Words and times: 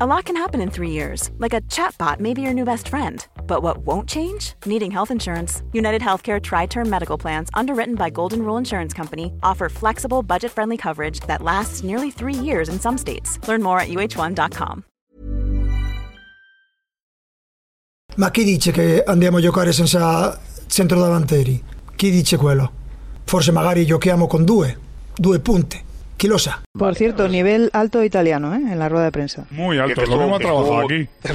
A 0.00 0.06
lot 0.06 0.24
can 0.24 0.34
happen 0.34 0.60
in 0.60 0.70
three 0.70 0.90
years, 0.90 1.30
like 1.38 1.54
a 1.54 1.60
chatbot 1.70 2.18
may 2.18 2.34
be 2.34 2.42
your 2.42 2.52
new 2.52 2.64
best 2.64 2.88
friend. 2.88 3.24
But 3.46 3.62
what 3.62 3.86
won't 3.86 4.08
change? 4.08 4.54
Needing 4.66 4.90
health 4.90 5.12
insurance. 5.12 5.62
United 5.72 6.02
Healthcare 6.02 6.40
Tri 6.42 6.66
Term 6.66 6.90
Medical 6.90 7.16
Plans, 7.16 7.48
underwritten 7.54 7.94
by 7.94 8.10
Golden 8.10 8.40
Rule 8.40 8.58
Insurance 8.58 8.92
Company, 8.92 9.32
offer 9.44 9.68
flexible, 9.68 10.24
budget 10.24 10.50
friendly 10.50 10.76
coverage 10.76 11.20
that 11.28 11.42
lasts 11.42 11.84
nearly 11.84 12.10
three 12.10 12.34
years 12.34 12.68
in 12.68 12.80
some 12.80 12.98
states. 12.98 13.38
Learn 13.46 13.62
more 13.62 13.78
at 13.78 13.86
uh1.com. 13.88 14.82
Ma 18.16 18.30
chi 18.30 18.42
dice 18.42 18.72
che 18.72 19.04
andiamo 19.04 19.36
a 19.36 19.40
giocare 19.40 19.72
senza 19.72 20.36
centrodavanteri? 20.66 21.62
Chi 21.94 22.10
dice 22.10 22.36
quello? 22.36 22.72
Forse 23.22 23.52
magari 23.52 23.86
giochiamo 23.86 24.26
con 24.26 24.44
due, 24.44 24.76
due 25.14 25.38
punte. 25.38 25.82
Chi 26.24 26.28
lo 26.30 26.38
sa? 26.38 26.62
Por 26.72 26.94
cierto, 26.94 27.28
nivel 27.28 27.68
alto 27.74 28.02
italiano, 28.02 28.54
¿eh? 28.54 28.56
En 28.72 28.78
la 28.78 28.88
rueda 28.88 29.04
de 29.04 29.12
prensa. 29.12 29.44
Muy 29.50 29.78
alto, 29.78 30.00
lo 30.06 30.16
mismo 30.16 30.36
ha 30.36 30.38
trabajado 30.38 30.80
aquí. 30.80 31.06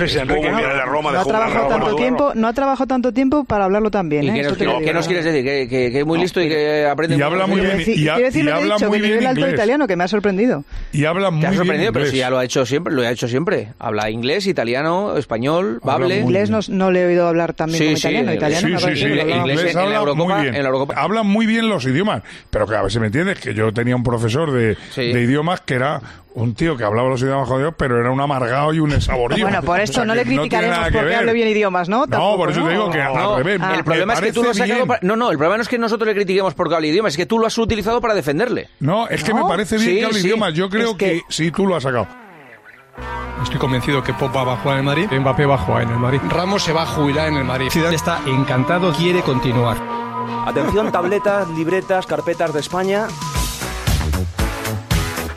No 1.09 1.20
ha 1.20 1.25
trabajado 1.25 1.67
tanto 1.67 1.95
tiempo, 1.95 2.31
no 2.34 2.48
ha 2.48 2.54
trabajado 2.54 2.87
tanto 2.87 3.13
tiempo 3.13 3.43
para 3.43 3.65
hablarlo 3.65 3.91
tan 3.91 4.10
bien. 4.10 4.23
¿Y 4.23 4.29
¿eh? 4.29 4.34
qué 4.34 4.43
nos, 4.43 4.57
qué 4.57 4.65
nos 4.65 5.05
¿no? 5.05 5.07
quieres 5.07 5.26
decir? 5.26 5.43
¿Que, 5.45 5.67
que- 5.67 5.91
que 5.91 5.99
es 5.99 6.05
muy 6.07 6.17
listo 6.20 6.41
y 6.41 6.49
que 6.49 6.87
aprende 6.87 7.17
Y 7.17 7.21
habla 7.21 7.45
muy 7.45 7.60
Quiero 7.60 7.76
bien, 7.76 7.85
decir, 7.85 7.99
y, 7.99 8.07
ha- 8.10 8.13
quiero 8.15 8.27
decir 8.29 8.41
y 8.41 8.43
lo 8.45 8.51
que 8.51 8.57
he 8.57 8.62
habla 8.63 8.76
dicho, 8.76 8.87
muy 8.87 8.98
que 8.98 9.01
bien 9.04 9.13
nivel 9.20 9.27
alto 9.27 9.49
italiano, 9.49 9.87
que 9.87 9.95
me 9.95 10.04
ha 10.04 10.07
sorprendido. 10.07 10.63
Y 10.91 11.05
habla 11.05 11.29
muy 11.29 11.41
Te 11.41 11.45
ha 11.48 11.49
bien 11.51 11.60
sorprendido, 11.60 11.93
pero 11.93 12.05
si 12.07 12.17
ya 12.17 12.29
lo 12.32 12.40
ha 12.40 12.45
hecho 12.45 12.65
siempre, 12.65 12.93
lo 12.95 13.01
ha 13.04 13.12
hecho 13.12 13.27
siempre. 13.27 13.73
Habla 13.77 14.10
inglés, 14.10 14.48
italiano, 14.48 15.17
español, 15.17 15.79
bable. 15.84 16.17
Inglés 16.20 16.49
no, 16.49 16.60
no 16.67 16.90
le 16.90 17.04
he 17.04 17.05
oído 17.05 17.27
hablar 17.27 17.54
también 17.54 17.91
italiano. 17.95 18.34
italiano 18.34 18.67
Sí, 18.79 18.95
sí, 18.95 19.04
que 19.04 19.29
inglés 19.37 19.76
habla 19.76 20.13
muy 20.15 20.34
bien. 20.41 20.55
Hablan 20.95 21.27
muy 21.27 21.45
bien 21.45 21.70
los 21.70 21.85
idiomas, 21.85 22.23
pero 22.49 22.65
que 22.65 22.76
a 22.76 22.82
ver 22.82 22.91
si 22.91 22.99
me 22.99 23.05
entiendes, 23.07 23.40
que 23.40 23.54
yo 23.54 23.71
tenía 23.71 23.95
un 23.95 24.04
profesor 24.04 24.51
de, 24.51 24.79
Sí. 24.91 25.12
de 25.12 25.22
idiomas 25.22 25.62
que 25.62 25.76
era 25.76 26.02
un 26.35 26.54
tío 26.55 26.77
que 26.77 26.84
hablaba 26.84 27.10
los 27.10 27.22
idiomas 27.22 27.48
jodidos, 27.49 27.74
pero 27.77 27.99
era 27.99 28.12
un 28.12 28.22
amargado 28.22 28.74
y 28.74 28.80
un 28.80 28.90
desaborío. 28.91 29.44
Bueno, 29.46 29.62
por 29.62 29.80
O 29.80 29.84
esto 29.84 29.96
sea, 29.96 30.05
no 30.05 30.16
le 30.16 30.24
criticaremos 30.24 30.77
que 30.85 30.91
porque 30.91 31.05
ver. 31.05 31.16
hable 31.18 31.34
bien 31.34 31.48
idiomas, 31.49 31.90
¿no? 31.90 31.99
No, 32.02 32.08
Tampoco, 32.08 32.38
por 32.38 32.52
eso 32.52 32.63
te 32.63 32.70
digo 32.72 32.90
que 32.91 32.98
No, 33.04 33.35
al 33.35 33.44
revés. 33.44 33.62
Ah. 33.63 33.76
el 33.76 33.84
problema 33.84 34.13
es 34.13 34.22
que 34.22 34.32
tú 34.34 34.44
lo 34.44 34.50
has 34.52 34.57
parece 34.57 34.74
sacado 34.74 34.85
bien. 34.85 34.88
para- 34.88 35.00
No, 35.04 35.16
no, 35.16 35.32
el 35.32 35.38
problema 35.38 35.57
no 35.57 35.63
es 35.63 35.70
que 35.70 35.77
nosotros 35.77 36.07
le 36.07 36.13
critiquemos 36.16 36.54
porque 36.54 36.76
hable 36.76 36.88
idiomas, 36.88 37.13
es 37.13 37.18
que 37.18 37.26
tú 37.26 37.40
lo 37.40 37.48
has 37.48 37.57
utilizado 37.57 38.00
para 38.02 38.13
defenderle. 38.13 38.70
No, 38.80 39.07
es 39.07 39.24
que 39.24 39.34
No. 39.34 39.44
me 39.44 39.50
parece 39.50 39.77
bien 39.77 39.90
Sí, 39.90 40.00
que 40.00 40.05
hable 40.05 40.20
sí. 40.20 40.27
idiomas. 40.27 40.54
Yo 40.54 40.70
creo 40.70 40.91
Es 40.91 40.98
que- 40.98 41.05
que... 41.05 41.22
sí, 41.30 41.52
tú 41.52 41.66
lo 41.66 41.76
has 41.76 41.84
sacado. 41.84 42.07
Estoy 43.44 43.57
convencido 43.60 44.04
que 44.04 44.13
Pogba 44.13 44.44
va 44.44 44.54
a 44.54 44.57
jugar 44.57 44.80
en 44.80 44.80
el 44.82 44.85
Madrid, 44.85 45.07
Mbappé 45.20 45.46
va 45.46 45.55
a 45.55 45.60
jugar 45.60 45.84
en 45.84 45.90
el 45.91 45.98
Madrid, 45.98 46.20
Ramos 46.30 46.62
se 46.62 46.74
va 46.74 46.84
a 46.84 46.85
jubilar 46.85 47.30
en 47.30 47.38
el 47.38 47.46
Madrid. 47.46 47.70
Zidane 47.72 47.96
está 47.96 48.20
encantado, 48.27 48.91
quiere 48.94 49.22
continuar. 49.22 49.77
Atención, 50.46 50.91
tabletas, 50.91 51.48
libretas, 51.50 52.05
carpetas 52.05 52.54
de 52.54 52.60
España. 52.60 53.07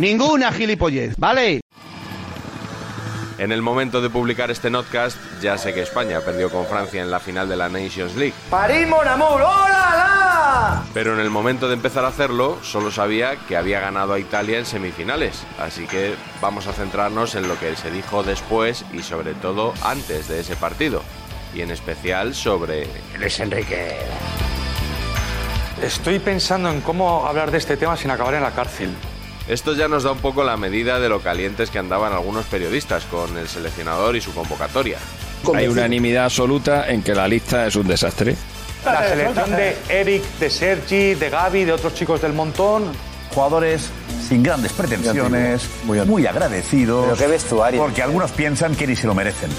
Ninguna 0.00 0.50
gilipollez, 0.50 1.14
¿vale? 1.18 1.60
En 3.36 3.52
el 3.52 3.60
momento 3.60 4.00
de 4.00 4.08
publicar 4.08 4.50
este 4.50 4.70
notcast, 4.70 5.18
ya 5.42 5.58
sé 5.58 5.74
que 5.74 5.82
España 5.82 6.22
perdió 6.22 6.50
con 6.50 6.64
Francia 6.64 7.02
en 7.02 7.10
la 7.10 7.20
final 7.20 7.50
de 7.50 7.56
la 7.58 7.68
Nations 7.68 8.16
League. 8.16 8.32
París, 8.48 8.88
mon 8.88 9.06
amour, 9.06 9.42
¡hola, 9.42 10.84
Pero 10.94 11.12
en 11.12 11.20
el 11.20 11.28
momento 11.28 11.68
de 11.68 11.74
empezar 11.74 12.06
a 12.06 12.08
hacerlo, 12.08 12.56
solo 12.62 12.90
sabía 12.90 13.36
que 13.46 13.58
había 13.58 13.80
ganado 13.80 14.14
a 14.14 14.18
Italia 14.18 14.58
en 14.58 14.64
semifinales. 14.64 15.42
Así 15.58 15.86
que 15.86 16.14
vamos 16.40 16.66
a 16.66 16.72
centrarnos 16.72 17.34
en 17.34 17.46
lo 17.46 17.58
que 17.58 17.76
se 17.76 17.90
dijo 17.90 18.22
después 18.22 18.86
y 18.94 19.02
sobre 19.02 19.34
todo 19.34 19.74
antes 19.84 20.28
de 20.28 20.40
ese 20.40 20.56
partido. 20.56 21.02
Y 21.54 21.60
en 21.60 21.72
especial 21.72 22.34
sobre... 22.34 22.86
Luis 23.18 23.38
Enrique. 23.38 23.98
Estoy 25.82 26.20
pensando 26.20 26.70
en 26.70 26.80
cómo 26.80 27.26
hablar 27.26 27.50
de 27.50 27.58
este 27.58 27.76
tema 27.76 27.98
sin 27.98 28.10
acabar 28.10 28.32
en 28.32 28.42
la 28.42 28.52
cárcel. 28.52 28.94
Esto 29.50 29.74
ya 29.74 29.88
nos 29.88 30.04
da 30.04 30.12
un 30.12 30.18
poco 30.18 30.44
la 30.44 30.56
medida 30.56 31.00
de 31.00 31.08
lo 31.08 31.20
calientes 31.22 31.70
que 31.70 31.80
andaban 31.80 32.12
algunos 32.12 32.44
periodistas 32.46 33.04
con 33.06 33.36
el 33.36 33.48
seleccionador 33.48 34.14
y 34.14 34.20
su 34.20 34.32
convocatoria. 34.32 34.96
Hay 35.56 35.66
unanimidad 35.66 36.26
absoluta 36.26 36.88
en 36.88 37.02
que 37.02 37.14
la 37.16 37.26
lista 37.26 37.66
es 37.66 37.74
un 37.74 37.88
desastre. 37.88 38.36
La 38.84 39.08
selección 39.08 39.50
de 39.56 39.76
Eric, 39.88 40.22
de 40.38 40.50
Sergi, 40.50 41.14
de 41.14 41.30
Gaby, 41.30 41.64
de 41.64 41.72
otros 41.72 41.94
chicos 41.94 42.22
del 42.22 42.32
montón. 42.32 42.92
Jugadores 43.34 43.90
sin 44.28 44.42
grandes 44.44 44.72
pretensiones, 44.72 45.62
muy, 45.84 46.26
agradecidos. 46.26 47.04
Pero 47.06 47.16
qué 47.16 47.26
vestuario. 47.26 47.80
Porque 47.82 48.02
algunos 48.02 48.30
piensan 48.30 48.76
que 48.76 48.86
ni 48.86 48.94
se 48.94 49.08
lo 49.08 49.14
merecen. 49.16 49.50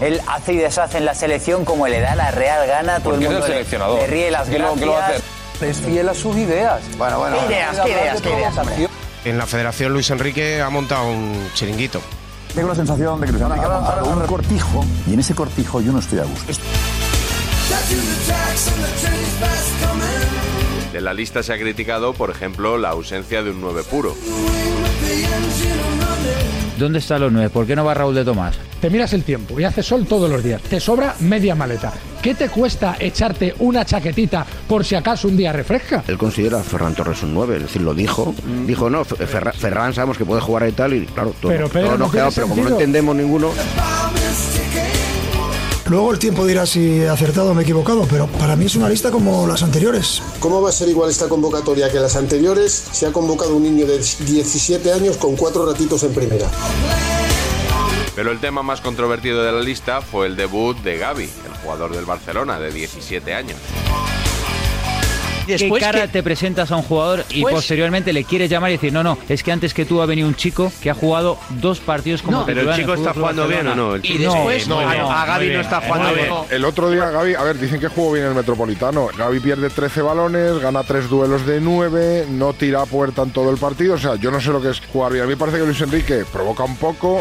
Él 0.00 0.20
hace 0.28 0.52
y 0.52 0.56
deshace 0.58 0.98
en 0.98 1.04
la 1.04 1.14
selección 1.14 1.64
como 1.64 1.86
le 1.88 2.00
da 2.00 2.14
la 2.14 2.30
real 2.30 2.66
gana. 2.68 3.00
Todo 3.00 3.10
Porque 3.14 3.18
el 3.18 3.22
es 3.24 3.28
mundo 3.30 3.46
el 3.46 3.50
le- 3.50 3.56
seleccionador. 3.56 3.98
Le 4.00 4.06
ríe 4.06 4.30
las 4.30 4.48
¿Qué 4.48 4.58
lo- 4.58 4.64
gracias. 4.74 4.80
qué 4.80 4.86
lo 4.86 4.92
va 4.92 4.98
a 5.04 5.06
hacer? 5.08 5.22
Es 5.62 5.78
fiel 5.78 6.08
a 6.08 6.14
sus 6.14 6.36
ideas. 6.36 6.82
Bueno, 6.98 7.18
bueno. 7.18 7.36
¿Qué 7.46 7.54
ideas? 7.54 7.80
¿Qué 7.80 7.90
ideas? 7.90 8.20
¿Qué 8.20 8.28
ideas? 8.30 8.58
hombre? 8.58 8.88
En 9.24 9.38
la 9.38 9.46
Federación 9.46 9.92
Luis 9.92 10.10
Enrique 10.10 10.60
ha 10.60 10.70
montado 10.70 11.08
un 11.08 11.48
chiringuito. 11.54 12.00
Tengo 12.54 12.68
la 12.68 12.74
sensación 12.74 13.20
de 13.20 13.26
que 13.26 13.32
Luis 13.32 13.44
Enrique 13.44 13.64
ha 13.64 13.68
montado 13.68 14.06
un 14.06 14.26
cortijo 14.26 14.84
y 15.06 15.14
en 15.14 15.20
ese 15.20 15.34
cortijo 15.34 15.80
yo 15.80 15.92
no 15.92 16.00
estoy 16.00 16.18
a 16.18 16.24
gusto. 16.24 16.52
De 20.92 21.00
la 21.00 21.14
lista 21.14 21.42
se 21.42 21.52
ha 21.52 21.58
criticado, 21.58 22.12
por 22.12 22.30
ejemplo, 22.30 22.76
la 22.76 22.90
ausencia 22.90 23.42
de 23.42 23.50
un 23.50 23.60
9 23.60 23.84
puro. 23.84 24.14
¿Dónde 26.78 26.98
están 26.98 27.20
los 27.20 27.32
nueve? 27.32 27.50
¿Por 27.50 27.66
qué 27.66 27.76
no 27.76 27.84
va 27.84 27.94
Raúl 27.94 28.14
de 28.14 28.24
Tomás? 28.24 28.56
Te 28.80 28.90
miras 28.90 29.12
el 29.12 29.22
tiempo 29.22 29.60
y 29.60 29.64
hace 29.64 29.82
sol 29.82 30.06
todos 30.06 30.30
los 30.30 30.42
días. 30.42 30.60
Te 30.62 30.80
sobra 30.80 31.14
media 31.20 31.54
maleta. 31.54 31.92
¿Qué 32.20 32.34
te 32.34 32.48
cuesta 32.48 32.96
echarte 32.98 33.54
una 33.58 33.84
chaquetita 33.84 34.46
por 34.68 34.84
si 34.84 34.94
acaso 34.94 35.28
un 35.28 35.36
día 35.36 35.52
refresca? 35.52 36.02
Él 36.08 36.16
considera 36.16 36.60
a 36.60 36.62
Ferran 36.62 36.94
Torres 36.94 37.22
un 37.22 37.34
9, 37.34 37.56
es 37.56 37.62
decir, 37.62 37.82
lo 37.82 37.94
dijo. 37.94 38.34
Dijo, 38.66 38.88
no, 38.88 39.04
Ferran, 39.04 39.54
Ferran 39.54 39.94
sabemos 39.94 40.16
que 40.16 40.24
puede 40.24 40.40
jugar 40.40 40.68
y 40.68 40.72
tal, 40.72 40.94
y 40.94 41.06
claro, 41.06 41.34
todo, 41.40 41.52
Pero, 41.52 41.68
Pedro, 41.68 41.88
todo 41.88 41.98
no 41.98 42.04
nos 42.04 42.12
queda, 42.12 42.28
tiene 42.28 42.34
pero 42.34 42.48
como 42.48 42.62
no 42.62 42.70
entendemos 42.76 43.16
ninguno. 43.16 43.50
Luego 45.88 46.12
el 46.12 46.18
tiempo 46.18 46.46
dirá 46.46 46.64
si 46.64 47.00
he 47.00 47.08
acertado 47.08 47.50
o 47.50 47.54
me 47.54 47.62
he 47.62 47.64
equivocado, 47.64 48.06
pero 48.08 48.26
para 48.26 48.56
mí 48.56 48.66
es 48.66 48.76
una 48.76 48.88
lista 48.88 49.10
como 49.10 49.46
las 49.46 49.62
anteriores. 49.62 50.22
¿Cómo 50.38 50.62
va 50.62 50.68
a 50.68 50.72
ser 50.72 50.88
igual 50.88 51.10
esta 51.10 51.28
convocatoria 51.28 51.90
que 51.90 51.98
las 51.98 52.16
anteriores? 52.16 52.72
Se 52.92 53.06
ha 53.06 53.12
convocado 53.12 53.56
un 53.56 53.64
niño 53.64 53.86
de 53.86 53.98
17 53.98 54.92
años 54.92 55.16
con 55.16 55.36
cuatro 55.36 55.66
ratitos 55.66 56.02
en 56.04 56.14
primera. 56.14 56.48
Pero 58.14 58.30
el 58.30 58.40
tema 58.40 58.62
más 58.62 58.80
controvertido 58.80 59.42
de 59.42 59.52
la 59.52 59.60
lista 59.60 60.02
fue 60.02 60.26
el 60.26 60.36
debut 60.36 60.76
de 60.78 60.98
Gaby, 60.98 61.24
el 61.24 61.62
jugador 61.62 61.94
del 61.94 62.04
Barcelona 62.04 62.60
de 62.60 62.70
17 62.70 63.34
años. 63.34 63.56
¿Qué 65.46 65.70
cara 65.80 66.06
te 66.08 66.22
presentas 66.22 66.70
a 66.70 66.76
un 66.76 66.82
jugador 66.82 67.24
y 67.30 67.42
Pues- 67.42 67.54
posteriormente 67.54 68.12
le 68.12 68.24
quieres 68.24 68.50
llamar 68.50 68.70
y 68.70 68.74
decir, 68.74 68.92
no, 68.92 69.02
no, 69.02 69.18
es 69.28 69.42
que 69.42 69.52
antes 69.52 69.74
que 69.74 69.84
tú 69.84 70.00
ha 70.00 70.06
venido 70.06 70.28
un 70.28 70.34
chico 70.34 70.72
que 70.80 70.90
ha 70.90 70.94
jugado 70.94 71.38
dos 71.60 71.80
partidos 71.80 72.22
como 72.22 72.38
No, 72.40 72.46
pero 72.46 72.60
el 72.62 72.76
chico 72.76 72.94
está 72.94 73.12
jugando 73.12 73.46
bien 73.48 73.64
Barcelona"? 73.66 73.82
o 73.82 73.88
no. 73.90 73.94
El 73.96 74.04
Y 74.04 74.08
chico- 74.18 74.32
después, 74.34 74.68
No, 74.68 74.78
a- 74.80 74.94
no, 74.94 75.10
a 75.12 75.26
Gaby 75.26 75.48
no 75.50 75.60
está 75.60 75.80
jugando 75.80 76.14
bien. 76.14 76.26
bien. 76.28 76.36
El 76.50 76.64
otro 76.64 76.90
día 76.90 77.10
Gaby, 77.10 77.34
a 77.34 77.42
ver, 77.42 77.58
dicen 77.58 77.80
que 77.80 77.88
jugó 77.88 78.12
bien 78.12 78.26
el 78.26 78.34
Metropolitano. 78.34 79.08
Gaby 79.16 79.40
pierde 79.40 79.70
13 79.70 80.02
balones, 80.02 80.58
gana 80.60 80.82
3 80.84 81.08
duelos 81.08 81.46
de 81.46 81.60
9, 81.60 82.26
no 82.30 82.52
tira 82.52 82.82
a 82.82 82.86
puerta 82.86 83.22
en 83.22 83.30
todo 83.30 83.50
el 83.50 83.56
partido. 83.58 83.94
O 83.94 83.98
sea, 83.98 84.16
yo 84.16 84.30
no 84.30 84.40
sé 84.40 84.50
lo 84.50 84.60
que 84.62 84.70
es 84.70 84.80
jugar 84.92 85.12
bien. 85.12 85.24
A 85.24 85.26
mí 85.26 85.32
me 85.32 85.36
parece 85.38 85.58
que 85.58 85.64
Luis 85.64 85.80
Enrique 85.80 86.24
provoca 86.32 86.64
un 86.64 86.76
poco. 86.76 87.20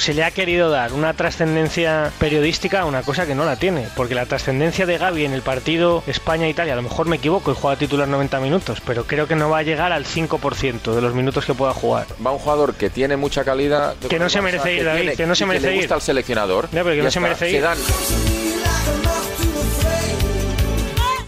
Se 0.00 0.14
le 0.14 0.24
ha 0.24 0.30
querido 0.30 0.70
dar 0.70 0.94
una 0.94 1.12
trascendencia 1.12 2.10
periodística 2.18 2.80
a 2.80 2.84
una 2.86 3.02
cosa 3.02 3.26
que 3.26 3.34
no 3.34 3.44
la 3.44 3.56
tiene, 3.56 3.86
porque 3.96 4.14
la 4.14 4.24
trascendencia 4.24 4.86
de 4.86 4.96
Gaby 4.96 5.26
en 5.26 5.32
el 5.32 5.42
partido 5.42 6.02
España-Italia, 6.06 6.72
a 6.72 6.76
lo 6.76 6.82
mejor 6.82 7.06
me 7.06 7.16
equivoco 7.16 7.52
y 7.52 7.54
juega 7.54 7.76
titular 7.76 8.08
90 8.08 8.40
minutos, 8.40 8.80
pero 8.84 9.04
creo 9.04 9.28
que 9.28 9.36
no 9.36 9.50
va 9.50 9.58
a 9.58 9.62
llegar 9.62 9.92
al 9.92 10.06
5% 10.06 10.94
de 10.94 11.00
los 11.02 11.14
minutos 11.14 11.44
que 11.44 11.52
pueda 11.52 11.74
jugar. 11.74 12.06
Va 12.24 12.32
un 12.32 12.38
jugador 12.38 12.74
que 12.74 12.88
tiene 12.88 13.18
mucha 13.18 13.44
calidad. 13.44 13.94
Que 14.08 14.18
no 14.18 14.30
se 14.30 14.40
merece 14.40 14.74
ir, 14.74 14.84
David, 14.84 15.10
que 15.16 15.26
no 15.26 15.34
se 15.34 15.44
merece 15.44 15.72
ir. 15.74 15.80
gusta 15.80 15.96
al 15.96 16.02
seleccionador. 16.02 16.68
Pero 16.70 16.84
que 16.86 16.96
Ya 16.96 17.02
no 17.02 17.10
se 17.10 17.20
merece 17.20 17.50
ir. 17.50 17.64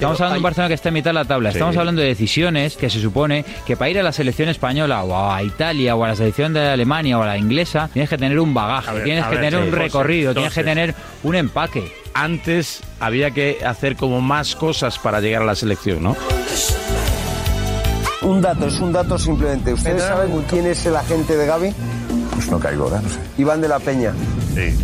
Estamos 0.02 0.20
hablando 0.20 0.34
de 0.34 0.38
un 0.38 0.42
Barcelona 0.42 0.68
que 0.68 0.74
está 0.74 0.88
en 0.88 0.94
mitad 0.94 1.10
de 1.10 1.14
la 1.14 1.24
tabla. 1.24 1.50
Estamos 1.50 1.76
hablando 1.76 2.02
de 2.02 2.08
decisiones 2.08 2.76
que 2.76 2.90
se 2.90 3.00
supone 3.00 3.44
que 3.64 3.76
para 3.76 3.88
ir 3.90 3.98
a 4.00 4.02
la 4.02 4.12
selección 4.12 4.48
española 4.48 5.04
o 5.04 5.30
a 5.30 5.40
Italia 5.44 5.94
o 5.94 6.02
a 6.02 6.08
la 6.08 6.16
selección 6.16 6.52
de 6.52 6.60
Alemania 6.60 7.18
o 7.18 7.22
a 7.22 7.26
la 7.26 7.38
inglesa 7.38 7.88
tienes 7.92 8.10
que 8.10 8.18
tener 8.18 8.38
un 8.40 8.52
bagaje, 8.52 8.92
ver, 8.94 9.04
tienes 9.04 9.24
a 9.24 9.28
que 9.30 9.36
ver, 9.36 9.44
tener 9.44 9.60
sí, 9.62 9.68
un 9.68 9.72
recorrido, 9.72 10.30
entonces- 10.32 10.52
tienes 10.54 10.74
que 10.74 10.80
tener 10.80 10.94
un 11.22 11.36
empaque. 11.36 11.92
Antes 12.14 12.80
había 12.98 13.30
que 13.30 13.58
hacer 13.64 13.96
como 13.96 14.20
más 14.20 14.56
cosas 14.56 14.98
para 14.98 15.20
llegar 15.20 15.42
a 15.42 15.46
la 15.46 15.54
selección, 15.54 16.02
¿no? 16.02 16.16
Un 18.22 18.40
dato, 18.40 18.66
es 18.66 18.80
un 18.80 18.92
dato 18.92 19.18
simplemente. 19.18 19.72
¿Ustedes 19.72 20.02
saben 20.02 20.30
quién 20.48 20.66
es 20.66 20.84
el 20.84 20.96
agente 20.96 21.36
de 21.36 21.46
Gaby? 21.46 21.74
Pues 22.34 22.50
no 22.50 22.58
caigo, 22.58 22.84
¿verdad? 22.84 23.02
No 23.02 23.08
sé. 23.08 23.18
Iván 23.38 23.60
de 23.60 23.68
la 23.68 23.78
Peña. 23.78 24.12
Sí. 24.54 24.76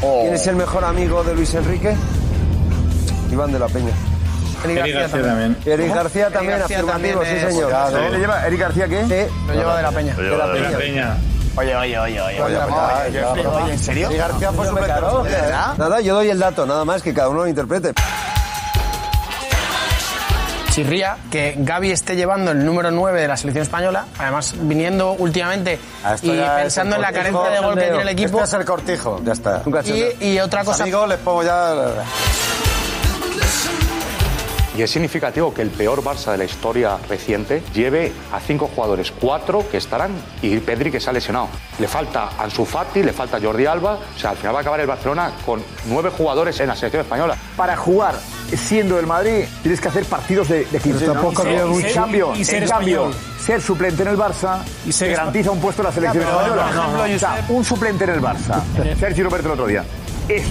¿Quién 0.00 0.34
es 0.34 0.46
el 0.48 0.56
mejor 0.56 0.84
amigo 0.84 1.22
de 1.24 1.34
Luis 1.34 1.54
Enrique? 1.54 1.94
Iván 3.32 3.52
de 3.52 3.58
la 3.58 3.66
Peña. 3.68 3.92
Eric 4.70 4.94
García 4.94 5.22
también. 5.22 5.56
Eric 5.64 5.94
García 5.94 6.30
también, 6.30 6.58
García 6.58 6.76
afirmativo, 6.78 7.20
también 7.20 7.40
sí 7.40 7.46
señor. 7.52 7.68
Claro. 7.68 8.10
¿Le 8.10 8.18
lleva 8.18 8.46
Eric 8.46 8.60
García 8.60 8.88
qué? 8.88 9.02
Sí. 9.04 9.34
Lo 9.48 9.54
lleva 9.54 9.76
de 9.76 9.82
la 9.82 9.90
Peña. 9.92 10.14
De 10.14 10.36
la 10.36 10.78
Peña. 10.78 11.16
Oye, 11.56 11.74
oye, 11.74 11.98
oye, 11.98 12.20
oye. 12.20 12.42
Oye, 12.42 12.56
oye, 12.58 13.46
oye, 13.46 13.72
¿en 13.72 13.78
serio? 13.78 14.08
Eric 14.08 14.18
García 14.20 14.52
fue 14.52 14.66
súper 14.66 14.86
caro, 14.86 15.22
¿de 15.24 15.30
verdad? 15.30 15.74
Nada, 15.78 16.00
yo 16.00 16.14
doy 16.14 16.28
el 16.28 16.38
dato, 16.38 16.66
nada 16.66 16.84
más 16.84 17.02
que 17.02 17.14
cada 17.14 17.28
uno 17.28 17.40
lo 17.42 17.48
interprete. 17.48 17.92
Chirría 20.76 21.16
que 21.30 21.54
Gaby 21.56 21.90
esté 21.90 22.16
llevando 22.16 22.50
el 22.50 22.62
número 22.62 22.90
9 22.90 23.22
de 23.22 23.28
la 23.28 23.38
selección 23.38 23.62
española, 23.62 24.04
además 24.18 24.52
viniendo 24.58 25.12
últimamente 25.12 25.78
y 26.20 26.30
pensando 26.38 26.96
en 26.96 27.02
la 27.02 27.12
carencia 27.12 27.48
de 27.48 27.60
gol 27.60 27.74
que 27.76 27.80
tiene 27.84 28.02
el 28.02 28.08
equipo. 28.10 28.42
Este 28.42 28.56
es 28.56 28.60
el 28.60 28.66
cortijo, 28.66 29.22
ya 29.24 29.32
está. 29.32 29.62
Y, 30.20 30.32
y 30.32 30.38
otra 30.38 30.64
cosa. 30.64 30.82
Amigos, 30.82 31.08
les 31.08 31.18
pongo 31.20 31.42
ya... 31.42 31.72
Y 34.76 34.82
es 34.82 34.90
significativo 34.90 35.54
que 35.54 35.62
el 35.62 35.70
peor 35.70 36.02
Barça 36.02 36.32
de 36.32 36.38
la 36.38 36.44
historia 36.44 36.98
reciente 37.08 37.62
lleve 37.72 38.12
a 38.30 38.40
cinco 38.40 38.68
jugadores, 38.74 39.10
cuatro 39.10 39.64
que 39.70 39.78
estarán 39.78 40.10
y 40.42 40.58
Pedri 40.58 40.90
que 40.90 41.00
se 41.00 41.08
ha 41.08 41.14
lesionado. 41.14 41.48
Le 41.78 41.88
falta 41.88 42.30
Ansu 42.38 42.66
Fati, 42.66 43.02
le 43.02 43.14
falta 43.14 43.40
Jordi 43.40 43.64
Alba, 43.64 43.94
o 44.14 44.18
sea, 44.18 44.30
al 44.30 44.36
final 44.36 44.54
va 44.54 44.58
a 44.58 44.60
acabar 44.60 44.80
el 44.80 44.86
Barcelona 44.86 45.32
con 45.46 45.62
nueve 45.86 46.10
jugadores 46.10 46.60
en 46.60 46.68
la 46.68 46.76
selección 46.76 47.02
española. 47.02 47.36
Para 47.56 47.74
jugar 47.74 48.16
siendo 48.54 48.98
el 48.98 49.06
Madrid 49.06 49.44
tienes 49.62 49.80
que 49.80 49.88
hacer 49.88 50.04
partidos 50.04 50.48
de, 50.48 50.66
de 50.66 50.78
15. 50.78 50.98
Pero 50.98 51.12
tampoco 51.14 51.42
¿no? 51.42 51.48
había 51.48 51.66
mucho. 51.66 51.94
cambio, 51.94 52.34
Y 52.36 52.44
ser 52.44 52.64
en 52.64 52.68
cambio, 52.68 53.10
ser 53.42 53.62
suplente 53.62 54.02
en 54.02 54.08
el 54.08 54.18
Barça 54.18 54.62
ser 54.90 55.12
garantiza 55.12 55.52
un 55.52 55.60
puesto 55.60 55.80
en 55.80 55.86
la 55.86 55.92
selección 55.92 56.22
española. 56.22 56.66
por 56.66 56.74
ejemplo, 56.74 57.16
O 57.16 57.18
sea, 57.18 57.46
un 57.48 57.64
suplente 57.64 58.04
en 58.04 58.10
el 58.10 58.20
Barça, 58.20 58.60
Sergio 59.00 59.24
Roberto 59.24 59.48
el 59.48 59.52
otro 59.54 59.66
día, 59.66 59.84
es 60.28 60.44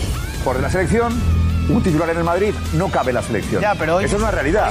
por 0.44 0.56
de 0.56 0.64
la 0.64 0.70
selección, 0.70 1.45
un 1.70 1.82
titular 1.84 2.10
en 2.10 2.18
el 2.18 2.24
Madrid 2.24 2.54
no 2.74 2.90
cabe 2.90 3.10
en 3.12 3.16
la 3.16 3.22
selección. 3.24 3.62
Ya, 3.62 3.76
pero 3.76 3.98
hoy- 3.98 4.06
Eso 4.06 4.16
es 4.18 4.22
una 4.22 4.32
realidad. 4.32 4.70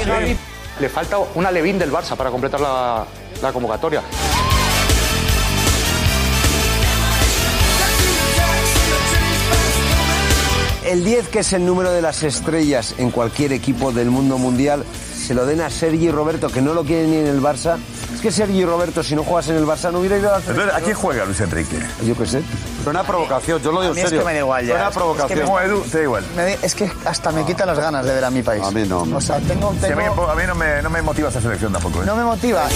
Le 0.81 0.88
falta 0.88 1.19
una 1.35 1.50
Levín 1.52 1.79
del 1.79 1.93
Barça 1.93 2.17
para 2.17 2.31
completar 2.31 2.61
la, 2.61 3.05
la 3.43 3.52
convocatoria. 3.52 4.02
El 10.87 11.02
10, 11.02 11.29
que 11.29 11.38
es 11.41 11.52
el 11.55 11.64
número 11.64 11.91
de 11.93 12.02
las 12.02 12.23
estrellas 12.23 12.94
en 12.99 13.11
cualquier 13.11 13.52
equipo 13.52 13.91
del 13.91 14.11
mundo 14.11 14.37
mundial, 14.37 14.85
se 15.17 15.32
lo 15.35 15.46
den 15.46 15.62
a 15.62 15.70
Sergi 15.70 16.11
Roberto, 16.11 16.50
que 16.50 16.61
no 16.61 16.75
lo 16.75 16.85
quiere 16.85 17.06
ni 17.06 17.17
en 17.17 17.26
el 17.26 17.41
Barça. 17.41 17.79
Que 18.24 18.32
Sergi 18.32 18.64
Roberto, 18.64 19.02
si 19.02 19.14
no 19.14 19.22
juegas 19.22 19.50
en 19.50 19.56
el 19.56 19.66
Barça, 19.66 19.92
no 19.92 19.98
hubiera 19.98 20.16
ido 20.16 20.30
a 20.30 20.38
la 20.38 20.40
selección. 20.40 20.60
Entonces, 20.60 20.80
¿a 20.82 20.82
quién 20.82 20.96
juega 20.96 21.24
Luis 21.26 21.40
Enrique? 21.42 21.76
Yo 22.06 22.16
qué 22.16 22.24
sé. 22.24 22.42
Una 22.86 23.02
provocación, 23.02 23.60
yo 23.62 23.70
lo 23.70 23.82
digo 23.82 23.92
A 23.92 23.94
mí 23.96 24.00
es 24.00 24.10
que 24.10 24.16
me 24.24 24.32
da 24.32 24.38
igual 24.38 24.66
ya. 24.66 24.74
Una 24.76 24.82
Es 24.84 24.88
que 24.88 24.94
provocación. 24.94 25.38
me- 25.54 25.62
Edu, 25.66 25.80
te 25.82 25.98
da 25.98 26.02
igual. 26.04 26.24
Me- 26.34 26.54
Es 26.62 26.74
que 26.74 26.90
hasta 27.04 27.32
me 27.32 27.44
quita 27.44 27.66
las 27.66 27.78
ganas 27.78 28.02
de 28.06 28.14
ver 28.14 28.24
a 28.24 28.30
mi 28.30 28.42
país. 28.42 28.62
A 28.64 28.70
mí 28.70 28.84
no. 28.88 29.02
O 29.02 29.20
sea, 29.20 29.38
tengo... 29.40 29.68
A 29.68 29.72
mí, 29.72 29.78
tengo- 29.78 30.30
a 30.30 30.34
mí 30.34 30.42
no, 30.46 30.54
me, 30.54 30.80
no 30.80 30.88
me 30.88 31.02
motiva 31.02 31.28
esa 31.28 31.42
selección 31.42 31.70
tampoco. 31.70 32.02
¿eh? 32.02 32.06
No 32.06 32.16
me 32.16 32.24
motiva. 32.24 32.66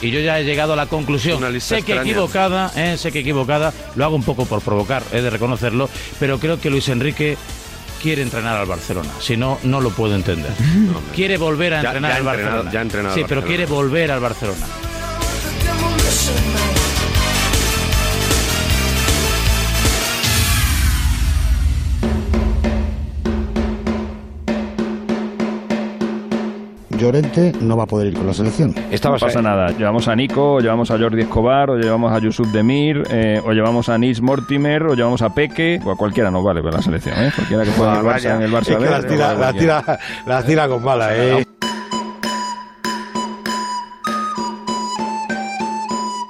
Y 0.00 0.10
yo 0.10 0.20
ya 0.20 0.38
he 0.38 0.44
llegado 0.44 0.72
a 0.72 0.76
la 0.76 0.86
conclusión. 0.86 1.40
Sé 1.60 1.76
que 1.76 1.92
extraña. 1.92 2.02
equivocada, 2.02 2.72
eh, 2.74 2.96
sé 2.96 3.12
que 3.12 3.18
equivocada, 3.20 3.74
lo 3.96 4.04
hago 4.06 4.16
un 4.16 4.22
poco 4.22 4.46
por 4.46 4.62
provocar, 4.62 5.02
he 5.12 5.20
de 5.20 5.28
reconocerlo, 5.28 5.90
pero 6.18 6.38
creo 6.38 6.58
que 6.58 6.70
Luis 6.70 6.88
Enrique 6.88 7.36
quiere 8.04 8.20
entrenar 8.20 8.58
al 8.58 8.66
Barcelona. 8.66 9.08
Si 9.18 9.34
no, 9.34 9.58
no 9.62 9.80
lo 9.80 9.88
puedo 9.88 10.14
entender. 10.14 10.52
quiere 11.14 11.38
volver 11.38 11.72
a 11.72 11.80
Ya- 11.82 11.88
entrenar 11.88 12.10
ya 12.10 12.16
al 12.18 12.22
entrenado- 12.22 12.44
Barcelona. 12.44 12.70
ya 12.70 12.80
entrenado 12.82 13.14
sí, 13.14 13.22
pero 13.26 13.40
Barcelona. 13.40 13.46
quiere 13.46 13.66
volver 13.66 14.10
al 14.10 14.20
Barcelona. 14.20 14.66
Llorente 26.98 27.52
no 27.60 27.76
va 27.76 27.84
a 27.84 27.86
poder 27.86 28.08
ir 28.08 28.14
con 28.14 28.26
la 28.26 28.34
selección. 28.34 28.74
no 28.74 29.16
pasa 29.16 29.42
nada. 29.42 29.68
Llevamos 29.76 30.08
a 30.08 30.14
Nico, 30.14 30.54
o 30.54 30.60
llevamos 30.60 30.90
a 30.90 30.98
Jordi 30.98 31.22
Escobar, 31.22 31.70
o 31.70 31.76
llevamos 31.76 32.12
a 32.12 32.18
Yusuf 32.18 32.48
Demir, 32.52 33.02
eh, 33.10 33.40
o 33.44 33.52
llevamos 33.52 33.88
a 33.88 33.98
Nis 33.98 34.20
Mortimer, 34.20 34.82
o 34.84 34.94
llevamos 34.94 35.22
a 35.22 35.30
Peque, 35.30 35.80
o 35.84 35.90
a 35.90 35.96
cualquiera 35.96 36.30
nos 36.30 36.44
vale 36.44 36.62
para 36.62 36.76
la 36.76 36.82
selección, 36.82 37.14
¿eh? 37.22 37.32
Cualquiera 37.34 37.64
que 37.64 37.70
juegue 37.72 37.92
en 37.92 37.98
el 37.98 38.04
Barça, 38.04 38.36
en 38.36 38.42
el 38.42 38.52
Barça 38.52 38.60
Es 38.60 38.68
que 38.68 38.76
B, 38.76 38.90
la 38.90 38.96
nos 38.98 39.06
tira, 39.06 39.26
vale 39.26 39.38
la 39.38 39.44
cualquiera. 39.50 39.80
tira, 39.82 39.98
la 40.26 40.42
tira 40.42 40.68
con 40.68 40.84
bala, 40.84 41.16
¿eh? 41.16 41.43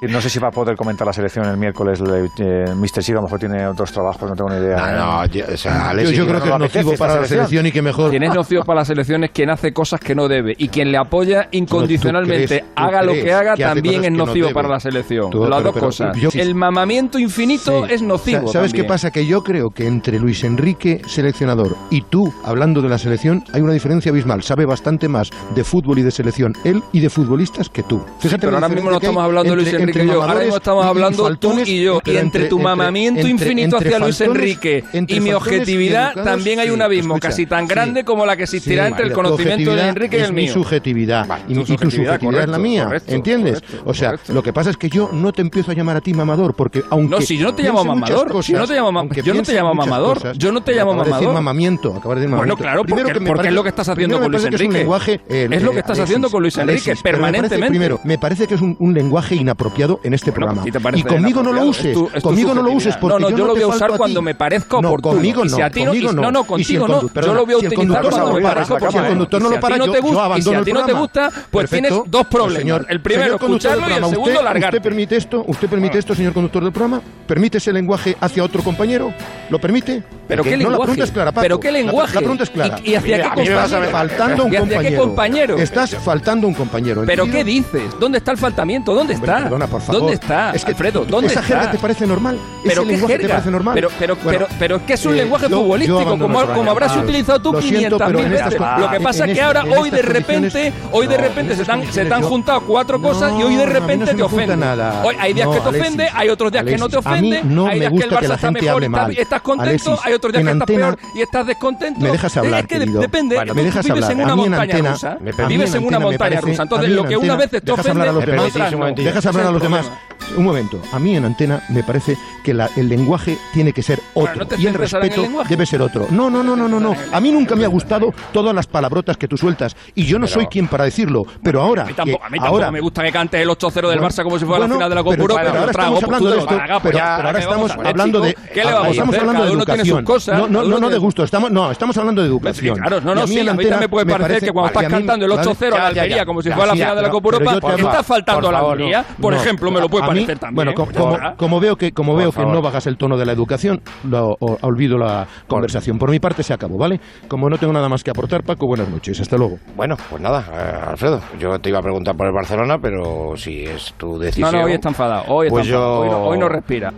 No 0.08 0.20
sé 0.20 0.28
si 0.30 0.38
va 0.38 0.48
a 0.48 0.50
poder 0.50 0.76
comentar 0.76 1.06
la 1.06 1.12
selección 1.12 1.46
el 1.46 1.56
miércoles. 1.56 2.00
Eh, 2.38 2.64
Mr. 2.74 3.02
Chico 3.02 3.18
a 3.18 3.22
lo 3.22 3.22
mejor 3.22 3.38
tiene 3.38 3.66
otros 3.66 3.92
trabajos, 3.92 4.28
no 4.28 4.34
tengo 4.36 4.50
ni 4.50 4.56
idea. 4.56 4.76
No, 4.92 5.20
no, 5.22 5.26
yo- 5.26 5.44
o 5.52 5.56
sea, 5.56 5.90
Alex, 5.90 6.10
Yo- 6.10 6.16
yo 6.18 6.26
creo 6.26 6.42
que 6.42 6.48
es 6.50 6.58
nocivo 6.58 6.92
para 6.96 7.20
la 7.20 7.26
selección 7.26 7.66
y 7.66 7.72
que 7.72 7.82
mejor. 7.82 8.10
Quien 8.10 8.22
es 8.22 8.34
nocivo 8.34 8.64
para 8.64 8.80
la 8.80 8.84
selección 8.84 9.24
es 9.24 9.30
quien 9.30 9.50
hace 9.50 9.72
cosas 9.72 10.00
que 10.00 10.14
no 10.14 10.28
debe. 10.28 10.54
Y 10.58 10.68
quien 10.68 10.90
le 10.92 10.98
apoya 10.98 11.48
incondicionalmente, 11.50 12.46
crees- 12.46 12.64
tú 12.74 12.82
haga 12.82 13.02
lo 13.02 13.12
que 13.12 13.32
haga, 13.32 13.54
que 13.54 13.62
también 13.62 14.04
es 14.04 14.10
no 14.12 14.26
nocivo 14.26 14.50
para 14.52 14.68
la 14.68 14.80
selección. 14.80 15.30
Tú- 15.30 15.40
Las 15.40 15.48
pero- 15.58 15.62
dos 15.62 15.74
pero 15.74 15.86
cosas. 15.86 16.16
yo- 16.16 16.30
El 16.34 16.54
mamamiento 16.54 17.18
infinito 17.18 17.86
es 17.86 18.02
nocivo. 18.02 18.46
Sa- 18.46 18.54
¿Sabes 18.54 18.72
qué 18.72 18.84
pasa? 18.84 19.10
Que 19.10 19.26
yo 19.26 19.42
creo 19.42 19.70
que 19.70 19.86
entre 19.86 20.18
Luis 20.18 20.44
Enrique, 20.44 21.00
seleccionador, 21.06 21.76
y 21.90 22.02
tú, 22.02 22.32
hablando 22.44 22.80
de 22.82 22.88
la 22.88 22.98
selección, 22.98 23.42
hay 23.52 23.60
una 23.62 23.72
diferencia 23.72 24.10
abismal. 24.10 24.42
Sabe 24.42 24.66
bastante 24.66 25.08
más 25.08 25.30
de 25.54 25.64
fútbol 25.64 25.98
y 25.98 26.02
de 26.02 26.10
selección 26.10 26.52
él 26.64 26.82
y 26.92 27.00
de 27.00 27.10
futbolistas 27.10 27.68
que 27.68 27.82
tú. 27.82 28.00
Fíjate 28.18 28.40
pero 28.40 28.52
la 28.52 28.58
ahora 28.58 28.68
mismo 28.74 28.90
no 28.90 28.96
estamos 28.96 29.22
hablando 29.24 29.50
de 29.50 29.56
Luis 29.56 29.72
Enrique 29.72 29.93
entre 30.00 30.04
y 30.04 30.14
yo. 30.14 30.22
Ahora 30.22 30.40
mismo 30.40 30.56
estamos 30.56 30.84
hablando 30.84 31.36
tú 31.36 31.58
y 31.64 31.82
yo. 31.82 32.00
Y 32.04 32.16
entre 32.16 32.46
tu 32.46 32.58
mamamiento 32.58 33.20
entre- 33.20 33.30
infinito 33.30 33.76
entre 33.76 33.88
hacia 33.94 33.98
Luis 33.98 34.20
Enrique 34.20 34.84
y 35.08 35.20
mi 35.20 35.32
objetividad, 35.32 36.08
educados, 36.08 36.24
también 36.30 36.58
hay 36.60 36.70
un 36.70 36.82
abismo 36.82 37.14
escucha, 37.14 37.28
casi 37.28 37.46
tan 37.46 37.66
grande 37.66 38.04
como 38.04 38.26
la 38.26 38.36
que 38.36 38.44
existirá 38.44 38.86
entre 38.88 39.06
el 39.06 39.12
conocimiento 39.12 39.74
de 39.74 39.88
Enrique 39.88 40.18
y 40.18 40.20
el 40.20 40.32
mi 40.32 40.42
mío. 40.42 40.52
subjetividad 40.54 41.26
y, 41.48 41.54
tu 41.54 41.60
y 41.60 41.64
tu 41.64 41.90
subjetividad, 41.90 42.42
es 42.44 42.48
la 42.48 42.58
mía, 42.58 42.84
correcto, 42.84 43.12
¿entiendes? 43.14 43.60
correcto, 43.60 43.82
o 43.90 43.94
sea, 43.94 44.14
lo 44.28 44.42
que 44.42 44.52
pasa 44.52 44.70
es 44.70 44.76
que 44.76 44.88
yo 44.88 45.10
no 45.12 45.32
te 45.32 45.42
empiezo 45.42 45.70
a 45.70 45.74
llamar 45.74 45.96
a 45.96 46.00
ti 46.00 46.12
mamador 46.14 46.54
porque 46.54 46.82
aunque 46.90 47.14
No, 47.16 47.20
si 47.20 47.36
yo 47.36 47.46
no 47.46 47.54
te 47.54 47.62
llamo 47.62 47.84
mamador, 47.84 48.42
si 48.42 48.52
yo 48.52 48.58
no 48.58 48.66
te 48.66 48.74
llamo 48.74 48.92
ma- 48.92 49.00
aunque 49.00 49.22
yo 49.22 49.34
no 49.34 49.42
te 49.42 49.52
llamo 49.54 49.74
mamador, 49.74 50.32
yo 50.36 50.52
no 50.52 50.62
te 50.62 50.72
llamo 50.74 50.94
mamador. 50.94 51.32
mamamiento, 51.34 51.94
acabas 51.96 52.16
de 52.18 52.22
decir 52.22 52.36
Bueno, 52.36 52.56
claro, 52.56 52.84
porque, 52.84 53.20
porque 53.26 53.48
es 53.48 53.54
lo 53.54 53.62
que 53.62 53.68
estás 53.68 53.88
haciendo 53.88 54.20
con 54.20 54.30
Luis 54.32 54.44
Enrique. 54.44 54.86
eh, 55.28 55.48
es 55.50 55.62
lo 55.62 55.70
que 55.70 55.76
eh, 55.78 55.80
estás 55.80 55.98
haciendo 56.00 56.30
con 56.30 56.42
Luis 56.42 56.56
Enrique, 56.58 56.94
permanentemente. 57.02 57.68
primero, 57.70 58.00
me 58.04 58.18
parece 58.18 58.46
que 58.46 58.54
es 58.54 58.60
un 58.60 58.94
lenguaje 58.94 59.34
inapropiado 59.34 59.83
en 60.02 60.14
este 60.14 60.32
programa. 60.32 60.62
¿y 60.94 61.02
conmigo 61.02 61.42
no 61.42 61.52
lo 61.52 61.64
uses, 61.66 61.86
Es 61.86 61.94
tu- 61.94 62.06
es 62.06 62.12
tu 62.14 62.28
conmigo 62.28 62.54
no 62.54 62.62
lo 62.62 62.72
uses 62.72 62.96
porque 62.96 63.22
No, 63.22 63.30
no, 63.30 63.36
yo 63.36 63.46
lo 63.46 63.54
voy 63.54 63.62
a 63.62 63.66
usar 63.68 63.96
cuando 63.96 64.22
me 64.22 64.34
parezca 64.34 64.80
No, 64.80 64.88
oportuno. 64.88 65.14
conmigo 65.16 65.44
Y 65.44 65.48
si 65.48 65.58
no, 65.58 65.64
a 65.64 65.70
ti 65.70 65.80
no- 65.84 65.90
conmigo 65.90 66.12
no. 66.12 66.22
no, 66.22 66.32
no, 66.32 66.40
si 66.42 66.46
contigo 66.48 66.84
el 66.86 66.90
no. 66.92 67.22
Yo 67.22 67.34
lo 67.34 67.46
voy 67.46 67.54
a 67.54 67.58
si 67.58 67.66
el 67.66 67.72
utilizar 67.72 68.02
conductor 68.02 68.10
cuando 68.10 68.26
no 68.28 68.34
me 68.34 68.40
lo 68.40 68.48
para, 68.48 68.54
parezca 68.54 68.66
si 68.66 68.72
el 68.74 68.88
oportuno. 68.88 69.08
conductor 69.08 69.42
no 69.42 69.48
si 69.48 69.54
lo 69.54 69.60
para, 69.60 69.76
no 69.76 69.86
yo- 69.86 69.92
te 69.92 69.98
yo 69.98 70.02
gusta- 70.04 70.24
abandono 70.24 70.38
y 70.38 70.42
si 70.42 70.54
a 70.54 70.58
el 70.58 70.64
ti 70.64 70.72
no 70.72 70.84
te 70.86 70.92
gusta, 70.92 71.30
pues 71.50 71.70
tienes 71.70 71.92
dos 72.06 72.26
problemas. 72.26 72.86
El 72.88 73.00
primero, 73.00 73.34
escucharlo 73.36 73.80
y 73.80 73.82
el 73.84 73.88
programa, 73.90 74.08
segundo, 74.10 74.30
¿usted- 74.32 74.44
largarte. 74.44 74.76
¿Usted 74.76 74.82
permite 74.88 75.16
esto? 75.16 75.44
¿Usted 75.46 75.68
permite 75.68 75.98
esto, 75.98 76.14
señor 76.14 76.32
conductor 76.32 76.62
del 76.62 76.72
programa? 76.72 77.00
¿Permite 77.26 77.58
ese 77.58 77.72
lenguaje 77.72 78.16
hacia 78.20 78.42
otro 78.44 78.62
compañero? 78.62 79.12
¿Lo 79.50 79.58
permite? 79.60 80.02
¿Pero 80.26 80.42
qué 80.42 80.50
no, 80.52 80.56
la 80.56 80.58
lenguaje? 80.70 80.82
pregunta 80.82 81.04
es 81.04 81.10
clara, 81.10 81.32
Paco. 81.32 81.42
¿Pero 81.42 81.60
qué 81.60 81.70
La- 81.70 81.78
lenguaje? 81.78 82.14
La, 82.14 82.20
pregunta 82.20 82.44
es 82.44 82.50
clara. 82.50 82.76
¿Y- 82.82 82.94
hacia 82.94 83.16
qué 83.16 83.22
compañero? 83.22 83.60
Faltando 83.90 84.44
un 84.44 84.52
¿Y 84.52 84.56
hacia 84.56 84.78
qué 84.80 84.96
compañero. 84.96 85.56
Estás 85.58 85.94
faltando 85.96 86.48
un 86.48 86.54
compañero. 86.54 87.02
¿Pero 87.06 87.26
qué 87.26 87.44
dices? 87.44 87.82
¿Dónde 88.00 88.18
está 88.18 88.30
el 88.32 88.38
faltamiento? 88.38 88.94
¿Dónde 88.94 89.14
está? 89.14 89.48
Perdona, 89.74 89.78
por 89.78 89.80
favor. 89.82 90.00
¿Dónde 90.00 90.14
está, 90.14 90.50
Es 90.52 90.64
que 90.64 90.70
Alfredo? 90.72 91.04
¿Dónde 91.04 91.26
¿Esa 91.28 91.42
jerga 91.42 91.60
está? 91.62 91.72
te 91.72 91.78
parece 91.78 92.06
normal? 92.06 92.38
¿Pero 92.62 92.72
¿Ese 92.72 92.80
qué 92.82 92.86
lenguaje 92.92 93.14
te 93.14 93.20
jerga? 93.22 93.34
parece 93.34 93.50
normal? 93.50 93.74
Pero, 93.74 93.88
pero, 93.98 94.16
Bueno, 94.16 94.38
pero, 94.46 94.58
pero 94.58 94.76
es 94.76 94.82
que 94.82 94.92
es 94.94 95.06
un 95.06 95.12
eh, 95.14 95.16
lenguaje 95.16 95.48
yo- 95.48 95.56
futbolístico, 95.60 96.04
como, 96.18 96.46
como 96.46 96.70
habrás 96.70 96.92
Ah, 96.96 97.00
utilizado 97.00 97.40
tú 97.42 97.52
lo 97.52 97.60
siento, 97.60 97.98
500 97.98 98.06
pero 98.06 98.18
mil 98.18 98.26
en 98.26 98.32
veces. 98.32 98.52
estas- 98.54 98.80
Lo 98.80 98.90
que 98.90 99.00
pasa 99.00 99.24
es 99.26 99.34
que 99.34 99.42
ahora, 99.42 99.64
hoy 99.78 99.90
de 99.90 100.02
repente, 100.02 100.72
hoy 100.92 101.06
de 101.06 101.16
repente 101.16 101.52
en 101.52 101.58
se 101.58 101.64
te 101.64 101.72
han, 101.72 101.80
estas 101.80 101.94
se 101.94 102.04
te 102.04 102.14
juntado 102.22 102.60
cuatro 102.62 103.00
cosas 103.00 103.32
y 103.38 103.42
hoy 103.42 103.56
de 103.56 103.66
repente 103.66 104.14
te 104.14 104.22
ofende. 104.22 104.56
nada. 104.56 105.02
Hoy 105.04 105.14
hay 105.18 105.32
días 105.32 105.48
que 105.48 105.60
te 105.60 105.68
ofende, 105.68 106.08
hay 106.14 106.28
otros 106.28 106.52
días 106.52 106.64
que 106.64 106.76
no 106.78 106.88
te 106.88 106.96
ofende, 106.96 107.38
hay 107.38 107.80
días 107.80 107.92
que 107.92 108.04
el 108.04 108.10
Barça 108.10 108.34
está 108.34 108.50
mejor 108.50 108.82
y 109.12 109.20
estás- 109.20 109.42
contento, 109.42 109.98
hay 110.02 110.12
otros 110.12 110.32
días 110.32 110.44
que 110.44 110.50
estás 110.52 110.66
peor 110.66 110.98
y 111.14 111.20
estás 111.22 111.46
descontento. 111.46 112.00
Me 112.00 112.10
dejas 112.12 112.36
hablar, 112.36 112.60
Es 112.60 112.66
que 112.66 112.78
depende, 112.80 113.44
me 113.54 113.62
dejas 113.62 113.84
vives 113.84 114.04
hablar. 114.04 114.12
en 114.12 114.20
una 114.24 114.36
montaña 114.36 114.78
rusa. 114.90 115.18
Vives 115.48 115.74
en 115.74 115.84
una 115.86 115.98
montaña 115.98 116.40
rusa. 116.40 116.62
Entonces, 116.62 116.90
lo 116.90 117.04
que 117.04 117.16
una 117.16 117.36
vez 117.36 117.50
te 117.50 117.72
ofende. 117.72 119.02
Dejas 119.04 119.26
hablar 119.26 119.46
a 119.46 119.50
los 119.54 119.62
demás. 119.62 119.90
Un 120.36 120.44
momento. 120.44 120.80
A 120.92 120.98
mí 120.98 121.16
en 121.16 121.24
antena 121.24 121.62
me 121.68 121.82
parece 121.82 122.16
que 122.42 122.52
la- 122.52 122.68
el 122.76 122.88
lenguaje 122.88 123.38
tiene 123.52 123.72
que 123.72 123.82
ser 123.82 124.00
otro 124.14 124.44
no 124.44 124.56
y 124.58 124.66
el 124.66 124.74
respeto 124.74 125.24
debe 125.48 125.64
ser 125.66 125.80
otro. 125.82 126.06
No, 126.10 126.28
no, 126.30 126.42
no, 126.42 126.56
no, 126.56 126.68
no, 126.68 126.80
no. 126.80 126.94
A 127.12 127.20
mí 127.20 127.30
nunca 127.30 127.54
me 127.54 127.64
ha 127.64 127.68
gustado 127.68 128.12
todas 128.32 128.54
las 128.54 128.66
palabrotas 128.66 129.16
que 129.16 129.28
tú 129.28 129.36
sueltas 129.36 129.76
y 129.94 130.04
yo 130.04 130.18
no 130.18 130.26
Pero- 130.26 130.34
soy 130.34 130.46
quien 130.46 130.66
para 130.68 130.84
decirlo. 130.84 131.24
Pero 131.42 131.62
ahora, 131.62 131.82
A 131.82 131.86
mí 131.86 131.92
tampoco, 131.94 132.18
que- 132.18 132.26
a 132.26 132.30
mí 132.30 132.38
tampoco 132.38 132.56
ahora 132.56 132.70
me 132.72 132.80
gusta 132.80 133.02
que 133.02 133.12
cantes 133.12 133.40
el 133.40 133.48
8-0 133.50 133.88
del 133.88 133.98
Bueno, 134.00 134.12
Barça 134.14 134.22
como 134.24 134.38
si 134.38 134.44
fuera 134.44 134.58
bueno, 134.66 134.74
la 134.74 134.78
final 134.78 134.88
de 134.90 134.94
la 134.94 135.02
Copa 135.02 135.14
Europa. 135.16 135.40
pero 135.44 135.58
ahora 135.60 135.72
trago, 135.72 135.94
estamos 135.98 136.02
hablando 136.04 136.26
de 136.26 136.30
te 136.32 136.36
lo 136.36 136.42
esto, 136.42 136.54
tragas, 136.56 136.82
pues 136.82 136.92
pero- 136.94 136.98
ya, 136.98 137.16
pero 137.16 137.28
ahora 137.28 137.40
¿qué 137.40 137.46
vamos 137.46 137.70
estamos 137.70 137.86
hablando 137.90 138.20
de- 138.20 138.28
chico? 138.30 138.42
¿Qué 138.54 138.64
le 138.64 138.64
vamos 138.72 138.86
a 138.86 138.90
estamos 138.90 139.08
hacer? 139.14 139.20
hablando 139.20 139.38
Cada 139.40 139.46
de 139.50 139.54
uno 139.56 139.64
tiene 139.64 139.80
sus 139.84 139.88
educación. 139.98 140.38
No, 140.52 140.64
no, 140.64 140.78
no, 140.80 140.90
de 140.90 140.98
gusto. 140.98 141.24
Estamos, 141.24 141.50
no, 141.50 141.70
estamos 141.70 141.96
hablando 141.96 142.22
de 142.22 142.28
educación. 142.28 142.76
Claro, 142.78 143.00
no, 143.00 143.14
no, 143.14 143.22
a 143.22 143.26
mí 143.26 143.32
sí, 143.34 143.38
en 143.40 143.40
a 143.40 143.44
mí 143.44 143.50
antena 143.50 143.70
también 143.70 143.80
me 143.80 143.88
puede 143.88 144.04
me 144.06 144.12
parecer 144.12 144.28
parece- 144.32 144.46
que 144.46 144.52
cuando 144.52 144.66
y 144.66 144.68
a 144.68 144.80
estás 144.80 144.84
mí- 144.92 144.98
cantando 145.06 145.24
el 145.26 145.30
¿vale? 145.30 145.42
8-0 145.42 145.76
a 145.76 145.78
la 145.78 145.84
Ya, 145.88 145.94
ya, 145.94 146.00
Almería 146.02 146.16
ya. 146.16 146.26
como 146.26 146.42
si 146.42 146.48
Ya, 146.48 146.54
fuera 146.54 146.66
la 146.66 146.72
sí, 146.72 146.78
final 146.78 146.96
de 146.96 147.02
la 147.02 147.08
pero- 147.08 147.12
Copa 147.12 147.24
pero 147.24 147.36
Europa, 147.36 147.52
yo 147.54 147.60
te 147.60 147.66
le 147.66 147.72
hablo- 147.74 147.90
estás 147.90 148.06
faltando 148.06 148.40
por 148.40 148.48
a 148.48 148.52
la 148.52 148.58
favor, 148.58 148.72
Almería, 148.72 149.04
no, 149.08 149.22
por 149.22 149.34
no. 149.34 149.40
ejemplo, 149.40 149.70
me 149.70 149.80
lo 149.80 149.88
puede 149.88 150.04
A 150.04 150.06
mí, 150.14 150.26
también. 150.26 150.54
Bueno, 150.54 150.74
co- 150.74 150.84
Pues 150.84 150.96
como, 150.96 151.18
como 151.36 151.60
veo 151.60 151.76
que 151.76 151.92
como 151.92 152.14
veo 152.16 152.30
que 152.30 152.36
favor. 152.36 152.54
no 152.54 152.62
bajas 152.62 152.86
el 152.86 152.96
tono 152.96 153.16
de 153.16 153.26
la 153.26 153.32
educación, 153.32 153.80
lo, 154.08 154.36
o- 154.40 154.58
olvido 154.62 154.96
la 154.98 155.26
conversación. 155.46 155.98
Por 155.98 156.10
mi 156.10 156.20
parte 156.20 156.42
se 156.42 156.52
acabó, 156.54 156.78
¿vale? 156.78 157.00
Como 157.28 157.48
no 157.50 157.58
tengo 157.58 157.72
nada 157.72 157.88
más 157.88 158.02
que 158.04 158.10
aportar, 158.10 158.42
Paco, 158.44 158.66
buenas 158.66 158.88
noches. 158.88 159.20
Hasta 159.20 159.36
luego. 159.36 159.58
Bueno, 159.76 159.96
pues 160.10 160.22
nada, 160.22 160.44
eh, 160.52 160.90
Alfredo, 160.90 161.20
yo 161.38 161.58
te 161.60 161.68
iba 161.68 161.78
a 161.78 161.82
preguntar 161.82 162.16
por 162.16 162.26
el 162.26 162.32
Barcelona, 162.32 162.78
pero 162.78 163.34
si 163.36 163.64
es 163.64 163.92
tu 163.96 164.12
No, 164.14 164.18
decisión. 164.18 164.52
no, 164.52 164.64
hoy 164.64 164.72
está 164.72 164.88
enfadado. 164.88 165.24
Hoy, 165.28 165.46
está 165.46 165.54
Pues 165.56 165.66
enfadado. 165.68 166.00
Hoy, 166.00 166.08
no, 166.08 166.12
yo- 166.12 166.22
hoy 166.24 166.38
no 166.38 166.48
respira. 166.48 166.92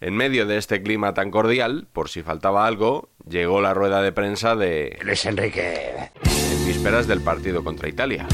En 0.00 0.16
medio 0.16 0.44
de 0.46 0.58
este 0.58 0.82
clima 0.82 1.14
tan 1.14 1.30
cordial, 1.30 1.86
por 1.92 2.10
si 2.10 2.22
faltaba 2.22 2.66
algo, 2.66 3.08
llegó 3.26 3.62
la 3.62 3.72
rueda 3.72 4.02
de 4.02 4.12
prensa 4.12 4.54
de 4.54 4.98
Luis 5.02 5.24
Enrique. 5.24 6.10
En 6.24 6.66
vísperas 6.66 7.06
del 7.06 7.22
partido 7.22 7.64
contra 7.64 7.88
Italia. 7.88 8.26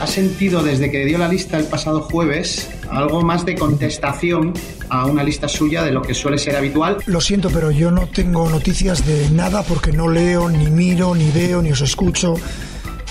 ¿Ha 0.00 0.06
sentido 0.06 0.62
desde 0.62 0.92
que 0.92 1.04
dio 1.04 1.18
la 1.18 1.26
lista 1.26 1.58
el 1.58 1.64
pasado 1.64 2.02
jueves 2.02 2.70
algo 2.88 3.22
más 3.22 3.44
de 3.44 3.56
contestación 3.56 4.52
a 4.88 5.06
una 5.06 5.24
lista 5.24 5.48
suya 5.48 5.82
de 5.82 5.90
lo 5.90 6.02
que 6.02 6.14
suele 6.14 6.38
ser 6.38 6.54
habitual? 6.54 6.98
Lo 7.06 7.20
siento, 7.20 7.50
pero 7.50 7.72
yo 7.72 7.90
no 7.90 8.06
tengo 8.06 8.48
noticias 8.48 9.04
de 9.04 9.28
nada 9.30 9.64
porque 9.64 9.90
no 9.90 10.08
leo, 10.08 10.48
ni 10.50 10.70
miro, 10.70 11.16
ni 11.16 11.30
veo, 11.32 11.62
ni 11.62 11.72
os 11.72 11.80
escucho. 11.80 12.34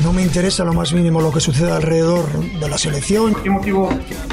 No 0.03 0.13
me 0.13 0.21
interesa 0.21 0.63
lo 0.63 0.73
más 0.73 0.93
mínimo 0.93 1.21
lo 1.21 1.31
que 1.31 1.39
sucede 1.39 1.71
alrededor 1.71 2.27
de 2.59 2.69
la 2.69 2.77
selección. 2.77 3.33
¿Qué 3.41 3.49
motivo 3.49 3.89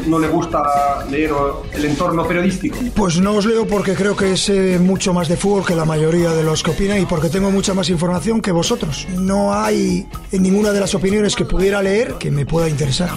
no 0.07 0.19
le 0.19 0.29
gusta 0.29 0.63
leer 1.09 1.33
el 1.73 1.85
entorno 1.87 2.27
periodístico? 2.29 2.77
Pues 2.95 3.19
no 3.19 3.33
os 3.33 3.47
leo 3.47 3.67
porque 3.67 3.95
creo 3.95 4.15
que 4.15 4.37
sé 4.37 4.79
mucho 4.79 5.15
más 5.15 5.29
de 5.29 5.37
fútbol 5.37 5.65
que 5.65 5.75
la 5.75 5.87
mayoría 5.87 6.31
de 6.33 6.43
los 6.43 6.63
que 6.63 6.71
opinan 6.71 7.01
y 7.01 7.07
porque 7.07 7.31
tengo 7.31 7.51
mucha 7.51 7.73
más 7.73 7.89
información 7.89 8.43
que 8.43 8.53
vosotros. 8.53 9.07
No 9.17 9.55
hay 9.55 10.07
en 10.33 10.43
ninguna 10.43 10.71
de 10.73 10.81
las 10.81 10.95
opiniones 10.95 11.35
que 11.35 11.47
pudiera 11.47 11.83
leer 11.83 12.15
que 12.19 12.31
me 12.31 12.45
pueda 12.45 12.69
interesar. 12.69 13.11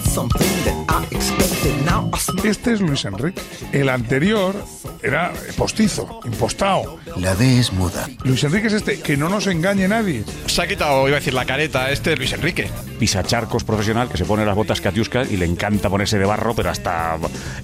Este 2.44 2.72
es 2.72 2.80
Luis 2.80 3.04
Enrique. 3.04 3.42
El 3.72 3.88
anterior 3.88 4.54
era 5.02 5.32
postizo, 5.56 6.20
impostado. 6.24 6.98
La 7.16 7.34
D 7.34 7.58
es 7.58 7.72
muda. 7.72 8.08
Luis 8.24 8.42
Enrique 8.44 8.68
es 8.68 8.72
este, 8.72 9.00
que 9.00 9.16
no 9.16 9.28
nos 9.28 9.46
engañe 9.46 9.86
nadie. 9.86 10.24
Se 10.46 10.62
ha 10.62 10.66
quitado, 10.66 11.06
iba 11.08 11.16
a 11.16 11.20
decir, 11.20 11.34
la 11.34 11.44
careta. 11.44 11.90
Este 11.90 12.12
es 12.12 12.18
Luis 12.18 12.32
Enrique. 12.32 12.37
Pisacharcos 12.98 13.64
profesional 13.64 14.08
que 14.08 14.16
se 14.16 14.24
pone 14.24 14.44
las 14.44 14.56
botas 14.56 14.80
catiuscas 14.80 15.30
y 15.30 15.36
le 15.36 15.44
encanta 15.44 15.88
ponerse 15.88 16.18
de 16.18 16.24
barro, 16.24 16.54
pero 16.54 16.70
hasta. 16.70 17.16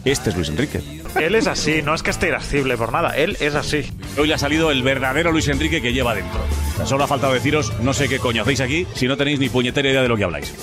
Este 0.04 0.30
es 0.30 0.36
Luis 0.36 0.48
Enrique. 0.48 0.80
Él 1.20 1.34
es 1.34 1.46
así, 1.46 1.82
no 1.82 1.94
es 1.94 2.02
que 2.02 2.10
esté 2.10 2.28
irascible 2.28 2.76
por 2.76 2.92
nada, 2.92 3.16
él 3.16 3.36
es 3.40 3.54
así. 3.54 3.84
Hoy 4.18 4.28
le 4.28 4.34
ha 4.34 4.38
salido 4.38 4.70
el 4.70 4.82
verdadero 4.82 5.32
Luis 5.32 5.48
Enrique 5.48 5.80
que 5.80 5.92
lleva 5.92 6.14
dentro. 6.14 6.40
Solo 6.84 7.04
ha 7.04 7.06
faltado 7.06 7.32
deciros, 7.32 7.72
no 7.80 7.94
sé 7.94 8.08
qué 8.08 8.18
coño 8.18 8.42
hacéis 8.42 8.60
aquí 8.60 8.86
si 8.94 9.06
no 9.06 9.16
tenéis 9.16 9.38
ni 9.38 9.48
puñetera 9.48 9.88
idea 9.88 10.02
de 10.02 10.08
lo 10.08 10.16
que 10.16 10.24
habláis. 10.24 10.54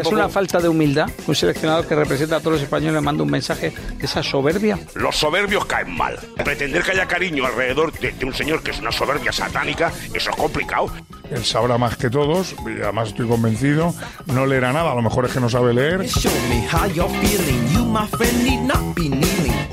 Es 0.00 0.06
una 0.12 0.28
falta 0.28 0.58
de 0.60 0.68
humildad. 0.68 1.08
Un 1.26 1.34
seleccionador 1.34 1.86
que 1.86 1.94
representa 1.94 2.36
a 2.36 2.40
todos 2.40 2.54
los 2.54 2.62
españoles 2.62 3.02
manda 3.02 3.22
un 3.22 3.30
mensaje 3.30 3.72
de 3.96 4.04
esa 4.06 4.22
soberbia. 4.22 4.78
Los 4.94 5.16
soberbios 5.16 5.66
caen 5.66 5.96
mal. 5.96 6.18
Pretender 6.44 6.82
que 6.82 6.92
haya 6.92 7.06
cariño 7.06 7.46
alrededor 7.46 7.92
de, 7.92 8.12
de 8.12 8.24
un 8.24 8.34
señor 8.34 8.62
que 8.62 8.70
es 8.70 8.78
una 8.78 8.92
soberbia 8.92 9.32
satánica, 9.32 9.92
eso 10.14 10.30
es 10.30 10.36
complicado. 10.36 10.90
Él 11.30 11.44
sabrá 11.44 11.78
más 11.78 11.96
que 11.96 12.10
todos, 12.10 12.54
y 12.66 12.82
además 12.82 13.08
estoy 13.10 13.28
convencido, 13.28 13.94
no 14.26 14.46
leerá 14.46 14.72
nada, 14.72 14.90
a 14.92 14.94
lo 14.96 15.02
mejor 15.02 15.26
es 15.26 15.32
que 15.32 15.38
no 15.40 15.48
sabe 15.48 15.72
leer. 15.72 16.04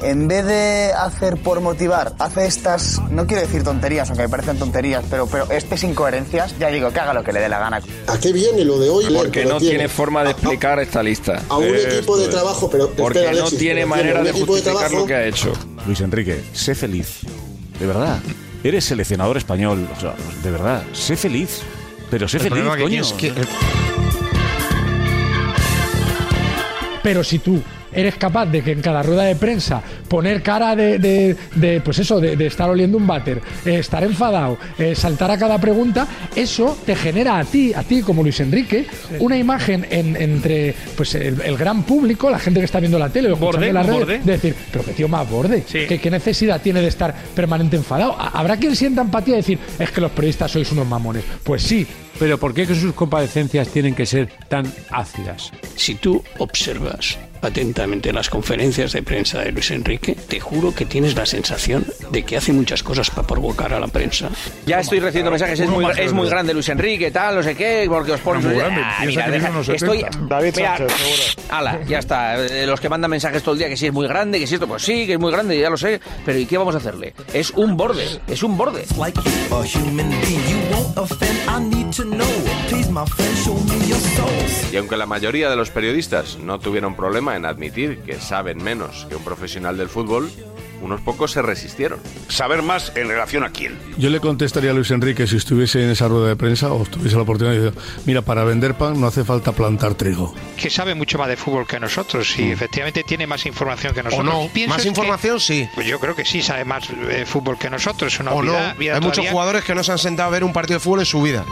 En 0.04 0.28
vez 0.28 0.46
de 0.46 0.92
hacer 0.94 1.38
por 1.38 1.60
motivar, 1.62 2.14
hace 2.20 2.46
estas, 2.46 3.02
no 3.10 3.26
quiero 3.26 3.42
decir 3.42 3.64
tonterías, 3.64 4.08
aunque 4.10 4.24
me 4.24 4.30
parecen 4.30 4.58
tonterías, 4.58 5.04
pero, 5.10 5.28
pero 5.28 5.50
estas 5.52 5.84
incoherencias, 5.84 6.58
ya 6.60 6.70
digo, 6.70 6.92
que 6.92 7.00
haga 7.00 7.14
lo 7.14 7.24
que 7.24 7.34
le 7.34 7.40
dé 7.40 7.50
la 7.50 7.60
gana. 7.60 7.82
¿A 8.08 8.20
qué 8.20 8.32
viene 8.32 8.64
lo 8.64 8.80
de 8.80 8.90
hoy? 8.90 9.06
Porque 9.14 9.46
no 9.46 9.58
tiene 9.60 9.88
forma 9.90 10.24
de 10.24 10.32
explicar 10.32 10.80
esta 10.80 11.02
lista. 11.04 11.42
A 11.50 11.58
un 11.58 11.66
equipo 11.66 12.18
de 12.18 12.24
Esto 12.24 12.24
es. 12.24 12.30
trabajo, 12.30 12.70
pero 12.70 12.90
Porque 12.92 13.20
espera, 13.20 13.32
no 13.34 13.38
Alexis, 13.40 13.60
tiene 13.60 13.76
pero 13.82 13.88
manera 13.88 14.20
de 14.24 14.32
de 14.32 14.40
justificar 14.40 14.74
trabajo- 14.76 14.96
lo 15.00 15.06
que 15.06 15.14
ha 15.16 15.26
hecho. 15.26 15.54
Luis 15.86 16.02
Enrique, 16.02 16.44
sé 16.54 16.76
feliz. 16.76 17.22
De 17.80 17.86
verdad. 17.86 18.20
Eres 18.64 18.86
seleccionador 18.86 19.38
español. 19.38 19.88
O 19.96 20.00
sea, 20.00 20.16
de 20.44 20.52
verdad, 20.52 20.84
sé 20.94 21.16
feliz. 21.16 21.62
Pero 22.10 22.28
sé 22.28 22.38
El 22.38 22.44
feliz, 22.44 22.64
que 22.64 22.70
coño. 22.70 22.86
aquí 22.86 22.96
es 22.98 23.14
que- 23.14 23.34
Pero 27.04 27.24
si 27.24 27.40
tú 27.40 27.62
eres 27.98 28.16
capaz 28.16 28.46
de 28.46 28.62
que 28.62 28.72
en 28.72 28.82
cada 28.82 29.04
rueda 29.04 29.24
de 29.24 29.36
prensa 29.36 29.82
poner 30.08 30.42
cara 30.42 30.76
de, 30.76 30.98
de- 31.00 31.36
de, 31.56 31.82
pues 31.82 32.00
eso, 32.00 32.22
de, 32.22 32.38
de 32.38 32.46
estar 32.48 32.70
oliendo 32.70 32.98
un 32.98 33.06
váter, 33.06 33.42
eh, 33.66 33.80
estar 33.80 34.04
enfadado, 34.04 34.58
eh, 34.80 34.96
saltar 34.96 35.32
a 35.32 35.38
cada 35.38 35.58
pregunta, 35.60 36.08
eso 36.36 36.78
te 36.86 36.96
genera 36.96 37.40
a 37.40 37.44
ti, 37.44 37.74
a 37.74 37.84
ti 37.84 38.02
como 38.02 38.24
Luis 38.24 38.40
Enrique, 38.40 38.86
una 39.20 39.38
imagen 39.38 39.86
en- 39.90 40.16
entre 40.16 40.74
pues 40.96 41.14
el, 41.16 41.42
el 41.42 41.58
gran 41.58 41.84
público, 41.84 42.30
la 42.30 42.40
gente 42.40 42.60
que 42.62 42.66
está 42.66 42.80
viendo 42.80 42.98
la 43.00 43.10
tele 43.10 43.32
o 43.32 43.36
Borde, 43.36 43.74
la 43.74 43.84
red, 43.84 43.94
borde. 43.94 44.20
de 44.20 44.32
decir, 44.32 44.56
pero 44.72 44.86
qué 44.86 44.92
tío 44.94 45.08
más 45.08 45.30
borde, 45.30 45.64
¿Qué, 45.64 46.00
qué 46.00 46.12
necesidad 46.12 46.62
tiene 46.62 46.82
de 46.82 46.88
estar 46.88 47.14
permanente 47.36 47.76
enfadado. 47.76 48.16
Ha- 48.20 48.38
Habrá 48.40 48.58
quien 48.58 48.76
sienta 48.76 49.02
empatía 49.02 49.34
y 49.34 49.38
decir, 49.38 49.60
es 49.80 49.90
que 49.92 50.00
los 50.02 50.12
periodistas 50.12 50.52
sois 50.52 50.72
unos 50.72 50.86
mamones. 50.88 51.24
Pues 51.44 51.64
sí, 51.64 51.86
Pero 52.20 52.38
¿por 52.40 52.54
qué 52.54 52.66
que 52.66 52.76
sus 52.76 52.94
comparecencias 52.94 53.68
tienen 53.70 53.94
que 53.94 54.06
ser 54.06 54.30
tan 54.50 54.72
ácidas? 54.90 55.52
Si 55.76 55.96
tú 55.96 56.24
observas 56.40 57.18
atentamente 57.40 58.12
las 58.12 58.30
conferencias 58.32 58.94
de 58.94 59.04
prensa 59.04 59.42
de 59.42 59.52
Luis 59.52 59.70
Enrique, 59.70 60.16
te 60.28 60.40
juro 60.40 60.74
que 60.74 60.86
tienes 60.86 61.14
la 61.16 61.28
sensación 61.28 61.86
de 62.12 62.24
que 62.24 62.36
hace 62.36 62.52
muchas 62.52 62.82
cosas 62.82 63.12
para 63.12 63.28
provocar 63.28 63.72
a 63.76 63.80
la 63.80 63.88
prensa. 63.88 64.30
Ya 64.66 64.80
estoy 64.80 65.00
recibiendo 65.00 65.30
mensajes, 65.30 65.60
es 65.60 65.70
muy, 65.70 65.86
es 65.96 66.12
muy 66.14 66.28
grande. 66.28 66.56
Luis 66.56 66.68
Enrique, 66.70 67.12
tal, 67.12 67.36
no 67.36 67.44
sé 67.44 67.54
qué, 67.56 67.86
porque 67.88 68.14
os 68.14 68.22
ponen... 68.22 68.42
Es 68.42 68.48
muy 68.48 68.56
grande, 68.58 68.82
Ah, 68.84 68.96
piensa 69.02 69.28
mira, 69.28 69.32
deja- 69.32 69.60
estoy... 69.76 70.00
70. 70.00 70.20
David 70.28 70.54
Mira. 70.58 70.78
Ala, 71.50 71.80
ya 71.88 72.00
está. 72.00 72.44
Eh, 72.44 72.66
Los 72.66 72.80
que 72.82 72.90
mandan 72.90 73.12
mensajes 73.12 73.44
todo 73.44 73.54
el 73.54 73.60
día 73.60 73.70
que 73.70 73.78
si 73.78 73.86
es 73.86 73.94
muy 73.94 74.08
grande, 74.08 74.40
que 74.40 74.48
si 74.48 74.56
esto, 74.56 74.68
pues 74.68 74.82
sí, 74.82 75.06
que 75.06 75.14
es 75.14 75.20
muy 75.20 75.32
grande, 75.32 75.60
ya 75.60 75.70
lo 75.70 75.78
sé, 75.78 76.02
pero 76.26 76.40
¿y 76.40 76.48
qué 76.48 76.58
vamos 76.58 76.74
a 76.74 76.80
hacerle? 76.80 77.14
Es 77.32 77.52
un 77.52 77.78
borde, 77.78 78.08
es 78.28 78.42
un 78.42 78.58
borde. 78.58 78.84
Y 84.72 84.78
aunque 84.78 84.98
la 84.98 85.06
mayoría 85.06 85.50
de 85.50 85.56
los 85.56 85.70
periodistas 85.70 86.38
no 86.38 86.60
tuvieron 86.60 86.96
problema 86.96 87.36
en 87.36 87.46
admitir 87.46 88.00
que 88.00 88.20
saben 88.20 88.64
menos 88.64 89.06
que 89.10 89.16
un 89.16 89.24
profesional 89.24 89.78
del 89.78 89.90
fútbol, 89.90 90.30
unos 90.82 91.02
pocos 91.02 91.32
se 91.32 91.42
resistieron. 91.42 92.00
Saber 92.28 92.62
más 92.62 92.92
en 92.96 93.08
relación 93.08 93.44
a 93.44 93.50
quién. 93.50 93.80
Yo 93.98 94.10
le 94.12 94.20
contestaría 94.20 94.72
a 94.72 94.74
Luis 94.74 94.92
Enrique 94.92 95.26
si 95.26 95.38
estuviese 95.38 95.84
en 95.84 95.90
esa 95.90 96.08
rueda 96.08 96.28
de 96.28 96.36
prensa 96.36 96.72
o 96.72 96.84
tuviese 96.86 97.16
la 97.16 97.24
oportunidad 97.24 97.56
de 97.56 97.62
decir, 97.72 97.82
mira, 98.06 98.22
para 98.22 98.44
vender 98.44 98.76
pan 98.76 99.00
no 99.00 99.08
hace 99.08 99.24
falta 99.24 99.54
plantar 99.54 99.96
trigo. 99.96 100.36
que 100.58 100.70
sabe 100.70 100.94
mucho 100.94 101.18
más 101.18 101.30
de 101.30 101.38
fútbol 101.38 101.66
que 101.66 101.80
nosotros 101.80 102.38
y 102.38 102.52
efectivamente 102.52 103.04
tiene 103.04 103.26
más 103.26 103.46
información 103.46 103.94
que 103.96 104.04
nosotros. 104.04 104.26
no, 104.32 104.50
Pienso 104.54 104.70
más 104.70 104.80
es 104.80 104.84
que- 104.84 104.90
información 104.90 105.40
sí. 105.40 105.68
Pues 105.74 105.88
yo 105.88 106.00
creo 106.00 106.16
que 106.16 106.26
sí 106.26 106.42
sabe 106.42 106.64
más 106.66 106.88
eh, 107.10 107.26
fútbol 107.26 107.58
que 107.58 107.70
nosotros. 107.70 108.20
Una 108.20 108.32
O 108.34 108.44
no, 108.44 108.52
obviedad- 108.52 108.96
hay 108.98 109.02
muchos 109.02 109.28
jugadores 109.28 109.64
que 109.64 109.74
no 109.74 109.84
se 109.84 109.92
han 109.94 109.98
sentado 109.98 110.28
a 110.30 110.32
ver 110.32 110.44
un 110.44 110.54
partido 110.54 110.78
de 110.78 110.84
fútbol 110.84 111.00
en 111.00 111.06
su 111.06 111.22
vida. 111.22 111.44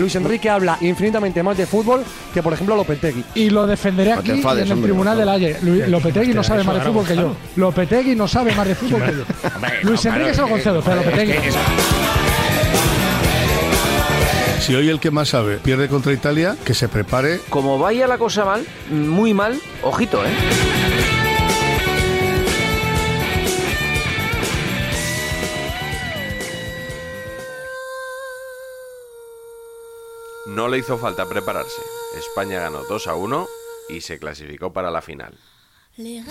Luis 0.00 0.14
Enrique 0.16 0.48
habla 0.50 0.78
infinitamente 0.80 1.42
más 1.42 1.56
de 1.56 1.66
fútbol 1.66 2.02
que, 2.32 2.42
por 2.42 2.52
ejemplo, 2.54 2.74
Lopetegui. 2.74 3.22
Y 3.34 3.50
lo 3.50 3.66
defenderé 3.66 4.14
No 4.14 4.20
aquí 4.20 4.30
enfades, 4.32 4.62
en 4.62 4.66
el 4.66 4.72
hombre, 4.72 4.88
tribunal 4.88 5.16
por 5.16 5.26
del. 5.26 5.28
Ayer. 5.28 5.88
Lopetegui 5.88 6.34
no 6.34 6.42
sabe 6.42 6.64
más 6.64 6.74
de 6.76 6.80
fútbol 6.80 7.06
que 7.06 7.16
yo. 7.16 7.36
Lopetegui 7.56 8.14
no 8.16 8.26
sabe 8.26 8.54
más 8.54 8.66
de 8.66 8.74
fútbol 8.74 9.02
que 9.04 9.12
yo. 9.12 9.24
Luis 9.82 10.04
no, 10.04 10.10
Enrique 10.12 10.36
lo 10.36 10.44
que- 10.46 10.50
concedo, 10.52 10.82
pero 10.82 11.00
es 11.00 11.06
Lopetegui. 11.06 11.32
es- 11.48 11.54
Si 14.60 14.74
hoy 14.74 14.88
el 14.88 15.00
que 15.00 15.10
más 15.10 15.28
sabe 15.28 15.56
pierde 15.56 15.88
contra 15.88 16.12
Italia, 16.12 16.56
que 16.64 16.74
se 16.74 16.88
prepare. 16.88 17.40
Como 17.48 17.78
vaya 17.78 18.06
la 18.06 18.18
cosa 18.18 18.44
mal, 18.44 18.64
muy 18.90 19.34
mal, 19.34 19.58
ojito, 19.82 20.24
¿eh? 20.24 20.28
No 30.50 30.68
le 30.68 30.78
hizo 30.78 30.98
falta 30.98 31.26
prepararse. 31.26 31.80
España 32.18 32.60
ganó 32.60 32.82
2 32.82 33.06
a 33.06 33.14
1 33.14 33.46
y 33.88 34.00
se 34.00 34.18
clasificó 34.18 34.72
para 34.72 34.90
la 34.90 35.00
final. 35.00 35.32
Les. 35.96 36.24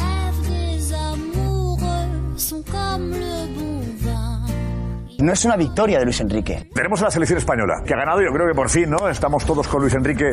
No 5.19 5.33
es 5.33 5.45
una 5.45 5.57
victoria 5.57 5.99
de 5.99 6.05
Luis 6.05 6.19
Enrique. 6.21 6.69
Tenemos 6.73 7.01
una 7.01 7.11
selección 7.11 7.37
española 7.37 7.83
que 7.85 7.93
ha 7.93 7.97
ganado, 7.97 8.21
yo 8.21 8.31
creo 8.31 8.47
que 8.47 8.55
por 8.55 8.69
fin, 8.69 8.89
¿no? 8.89 9.09
Estamos 9.09 9.45
todos 9.45 9.67
con 9.67 9.81
Luis 9.81 9.93
Enrique 9.93 10.31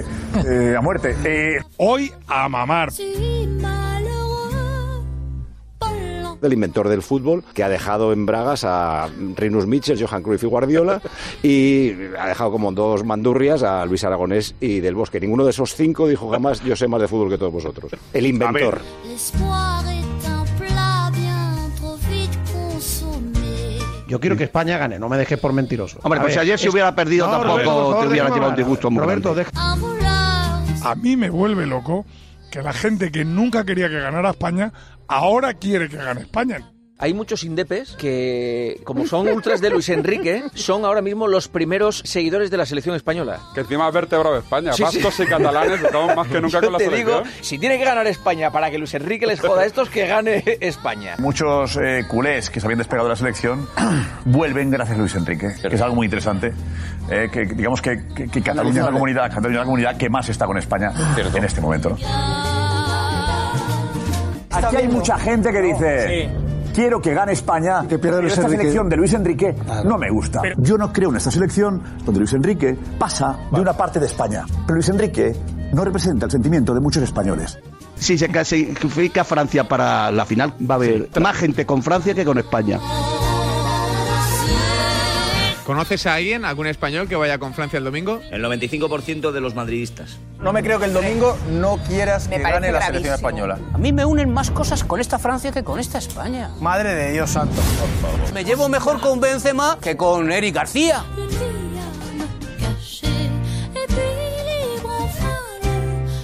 eh, 0.49 0.75
a 0.77 0.81
muerte. 0.81 1.17
Eh, 1.25 1.59
Hoy 1.77 2.13
a 2.29 2.49
mamar. 2.49 2.93
Si 2.93 3.36
del 6.41 6.53
inventor 6.53 6.89
del 6.89 7.03
fútbol, 7.03 7.45
que 7.55 7.63
ha 7.65 7.69
dejado 7.69 8.13
en 8.13 8.27
bragas 8.27 8.65
a 8.65 9.09
Rinus 9.37 9.67
Michels, 9.67 10.03
Johan 10.03 10.23
Cruyff 10.23 10.43
y 10.43 10.47
Guardiola, 10.47 11.01
y 11.43 11.93
ha 12.19 12.29
dejado 12.29 12.51
como 12.51 12.73
dos 12.73 13.05
mandurrias 13.05 13.63
a 13.63 13.85
Luis 13.87 14.05
Aragonés 14.05 14.55
y 14.61 14.81
Del 14.81 14.95
Bosque. 14.95 15.21
Ninguno 15.21 15.45
de 15.45 15.51
esos 15.51 15.75
cinco 15.75 16.07
dijo 16.09 16.31
jamás 16.31 16.63
yo 16.63 16.77
sé 16.77 16.89
más 16.89 17.01
de 17.01 17.09
fútbol 17.09 17.31
que 17.31 17.39
todos 17.39 17.53
vosotros. 17.53 17.93
El 18.13 18.27
inventor. 18.27 18.81
Yo 24.09 24.21
quiero 24.21 24.37
que 24.37 24.45
España 24.45 24.79
gane, 24.79 24.99
no 25.01 25.09
me 25.09 25.17
dejes 25.17 25.39
por 25.39 25.53
mentiroso. 25.53 25.99
Hombre, 26.03 26.21
A 26.21 26.23
pues 26.23 26.35
si 26.35 26.39
ayer 26.39 26.59
se 26.59 26.69
hubiera 26.69 26.95
perdido, 26.95 27.27
tampoco 27.29 27.49
Roberto, 27.55 27.73
por 27.75 27.83
favor, 27.85 28.01
te 28.03 28.09
hubiera 28.09 28.29
llevado 28.31 28.51
un 28.51 28.57
disgusto 28.57 28.91
muy 28.91 29.03
Roberto, 29.03 29.35
grande. 29.35 29.51
deja- 29.53 30.91
A 30.91 30.95
mí 30.95 31.17
me 31.17 31.29
vuelve 31.29 31.67
loco 31.67 32.07
que 32.53 32.63
la 32.63 32.73
gente 32.73 33.11
que 33.11 33.25
nunca 33.25 33.65
quería 33.65 33.89
que 33.89 33.99
ganara 33.99 34.31
España 34.31 34.73
ahora 35.09 35.55
quiere 35.55 35.89
que 35.89 35.97
gane 35.97 36.23
España. 36.23 36.71
Hay 36.99 37.13
muchos 37.13 37.45
indepes 37.45 37.91
que, 37.99 38.81
como 38.85 39.05
son 39.07 39.29
ultras 39.29 39.61
de 39.61 39.69
Luis 39.69 39.87
Enrique, 39.91 40.45
son 40.55 40.87
ahora 40.87 41.03
mismo 41.03 41.29
los 41.29 41.47
primeros 41.47 42.01
seguidores 42.07 42.51
de 42.51 42.57
la 42.57 42.65
selección 42.65 42.97
española. 42.97 43.39
Que 43.53 43.61
encima 43.61 43.87
es 43.87 43.93
vértebra 43.93 44.31
de 44.31 44.39
España. 44.39 44.73
Sí, 44.73 44.83
y 44.83 45.27
catalanes 45.27 45.83
estamos 45.83 46.17
más 46.17 46.27
que 46.27 46.41
nunca 46.41 46.59
Yo 46.59 46.63
con 46.63 46.73
la 46.73 46.79
te 46.79 46.89
digo, 46.89 47.11
selección. 47.19 47.45
si 47.45 47.59
tiene 47.59 47.77
que 47.77 47.85
ganar 47.85 48.07
España 48.07 48.51
para 48.51 48.71
que 48.71 48.79
Luis 48.79 48.95
Enrique 48.95 49.27
les 49.27 49.41
joda 49.43 49.61
a 49.61 49.67
estos, 49.67 49.91
que 49.91 50.07
gane 50.07 50.43
España. 50.63 51.17
Muchos 51.19 51.77
eh, 51.77 52.07
culés 52.09 52.49
que 52.49 52.61
se 52.61 52.67
habían 52.67 52.79
despegado 52.79 53.09
de 53.09 53.13
la 53.13 53.17
selección 53.17 53.69
vuelven 54.25 54.71
gracias 54.71 54.97
a 54.97 55.01
Luis 55.03 55.15
Enrique, 55.17 55.49
que 55.61 55.75
es 55.77 55.83
algo 55.83 55.97
muy 55.97 56.07
interesante. 56.07 56.55
eh, 57.11 57.29
que 57.31 57.45
digamos 57.45 57.83
que, 57.83 58.07
que- 58.15 58.29
que 58.29 58.41
Cataluña 58.41 58.81
es 58.81 58.87
la 58.87 58.93
comunidad, 58.93 59.25
Cataluña 59.29 59.57
es 59.57 59.59
la 59.59 59.65
comunidad 59.65 59.97
que 59.99 60.09
más 60.09 60.31
está 60.31 60.47
con 60.47 60.57
España 60.57 60.93
en 61.35 61.45
este 61.45 61.61
momento. 61.61 61.91
¿no? 61.91 62.66
Aquí 64.57 64.77
hay 64.77 64.89
mucha 64.89 65.19
gente 65.19 65.53
que 65.53 65.61
dice. 65.63 66.31
Quiero 66.75 67.01
que 67.01 67.15
gane 67.15 67.33
España, 67.33 67.85
pero 67.89 68.21
Luis 68.21 68.35
esta 68.35 68.45
Enrique. 68.45 68.61
selección 68.61 68.89
de 68.91 68.97
Luis 68.97 69.13
Enrique 69.15 69.55
no 69.85 69.97
me 69.97 70.11
gusta. 70.11 70.43
Yo 70.59 70.77
no 70.77 70.93
creo 70.93 71.09
en 71.09 71.17
esta 71.17 71.31
selección 71.31 71.83
donde 72.05 72.21
Luis 72.21 72.35
Enrique 72.35 72.77
pasa 72.99 73.39
de 73.51 73.61
una 73.63 73.73
parte 73.73 73.99
de 73.99 74.05
España. 74.07 74.45
Pero 74.67 74.75
Luis 74.75 74.89
Enrique 74.91 75.35
no 75.73 75.85
representa 75.85 76.27
el 76.27 76.33
sentimiento 76.33 76.75
de 76.75 76.81
muchos 76.81 77.03
españoles. 77.03 77.59
Si 77.95 78.19
se 78.19 78.29
clasifica 78.29 79.25
Francia 79.25 79.65
para 79.67 80.11
la 80.13 80.27
final, 80.27 80.53
va 80.69 80.75
a 80.75 80.77
haber 80.77 81.09
más 81.19 81.37
gente 81.37 81.65
con 81.65 81.83
Francia 81.83 82.13
que 82.15 82.27
con 82.27 82.37
España. 82.37 82.79
¿Conoces 85.67 86.07
a 86.07 86.15
alguien, 86.15 86.45
algún 86.45 86.69
español 86.69 87.09
que 87.09 87.17
vaya 87.17 87.39
con 87.39 87.53
Francia 87.53 87.79
el 87.79 87.83
domingo? 87.83 88.21
El 88.31 88.45
95% 88.45 89.33
de 89.33 89.41
los 89.41 89.57
madridistas. 89.57 90.17
No 90.39 90.53
me 90.53 90.63
creo 90.63 90.79
que 90.79 90.85
el 90.85 90.93
domingo 90.93 91.37
no 91.51 91.79
quieras 91.89 92.29
que 92.29 92.39
gane 92.39 92.71
la 92.71 92.87
selección 92.87 93.17
española. 93.17 93.59
A 93.75 93.79
mí 93.79 93.93
me 93.93 94.05
unen 94.05 94.33
más 94.33 94.53
cosas 94.53 94.85
con 94.85 95.01
esta 95.01 95.19
Francia 95.19 95.51
que 95.51 95.65
con 95.65 95.81
esta 95.81 95.99
España. 95.99 96.51
Madre 96.61 96.95
de 96.95 97.11
Dios 97.11 97.31
santo, 97.31 97.57
por 97.57 98.13
favor. 98.13 98.33
Me 98.33 98.45
llevo 98.45 98.69
mejor 98.69 99.01
con 99.01 99.19
Benzema 99.19 99.77
que 99.83 99.97
con 99.97 100.31
Eric 100.31 100.55
García. 100.55 101.05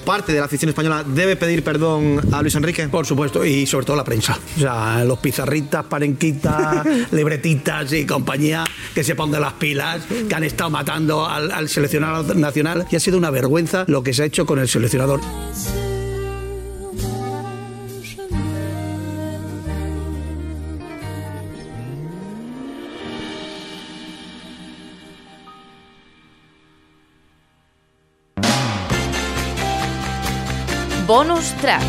Parte 0.04 0.32
de 0.32 0.40
la 0.40 0.46
afición 0.46 0.68
española 0.68 1.04
debe 1.06 1.36
pedir 1.36 1.62
perdón 1.62 2.20
a 2.32 2.42
Luis 2.42 2.54
Enrique. 2.54 2.88
Por 2.88 3.06
supuesto, 3.06 3.44
y 3.44 3.66
sobre 3.66 3.86
todo 3.86 3.96
la 3.96 4.04
prensa. 4.04 4.38
O 4.56 4.60
sea, 4.60 5.04
los 5.04 5.18
pizarritas, 5.18 5.84
parenquitas, 5.84 6.86
libretitas 7.12 7.92
y 7.92 8.04
compañía 8.06 8.64
que 8.94 9.04
se 9.04 9.14
pongan 9.14 9.40
las 9.40 9.54
pilas, 9.54 10.02
que 10.28 10.34
han 10.34 10.44
estado 10.44 10.70
matando 10.70 11.26
al, 11.26 11.50
al 11.50 11.68
seleccionador 11.68 12.36
nacional. 12.36 12.86
Y 12.90 12.96
ha 12.96 13.00
sido 13.00 13.18
una 13.18 13.30
vergüenza 13.30 13.84
lo 13.86 14.02
que 14.02 14.12
se 14.12 14.22
ha 14.22 14.26
hecho 14.26 14.46
con 14.46 14.58
el 14.58 14.68
seleccionador. 14.68 15.20
Bonus 31.12 31.52
track. 31.60 31.82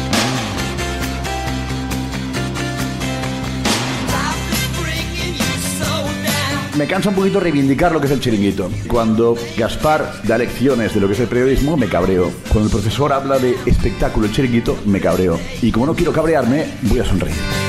Me 6.78 6.86
cansa 6.88 7.08
un 7.08 7.16
poquito 7.16 7.40
reivindicar 7.40 7.94
lo 7.94 8.02
que 8.02 8.08
es 8.08 8.12
el 8.12 8.20
chiringuito. 8.20 8.70
Cuando 8.90 9.38
Gaspar 9.56 10.24
da 10.24 10.38
lecciones 10.38 10.94
de 10.94 11.00
lo 11.00 11.08
que 11.08 11.14
es 11.14 11.22
el 11.22 11.30
periodismo, 11.30 11.78
me 11.78 11.88
cabreo. 11.88 12.34
Cuando 12.50 12.66
el 12.66 12.72
profesor 12.72 13.14
habla 13.14 13.40
de 13.40 13.56
espectáculo 13.66 14.26
el 14.26 14.34
chiringuito, 14.34 14.78
me 14.86 15.00
cabreo. 15.00 15.40
Y 15.62 15.72
como 15.72 15.86
no 15.86 15.96
quiero 15.96 16.12
cabrearme, 16.12 16.66
voy 16.82 17.00
a 17.00 17.06
sonreír. 17.06 17.63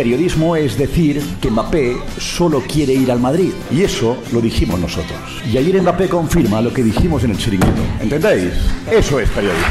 Periodismo 0.00 0.56
es 0.56 0.78
decir 0.78 1.22
que 1.42 1.50
Mbappé 1.50 1.94
solo 2.16 2.62
quiere 2.62 2.94
ir 2.94 3.12
al 3.12 3.20
Madrid. 3.20 3.52
Y 3.70 3.82
eso 3.82 4.16
lo 4.32 4.40
dijimos 4.40 4.80
nosotros. 4.80 5.20
Y 5.52 5.58
ayer 5.58 5.82
Mbappé 5.82 6.08
confirma 6.08 6.62
lo 6.62 6.72
que 6.72 6.82
dijimos 6.82 7.22
en 7.24 7.32
el 7.32 7.36
chiringuito. 7.36 7.82
¿Entendéis? 8.00 8.50
Eso 8.90 9.20
es 9.20 9.28
periodismo. 9.28 9.66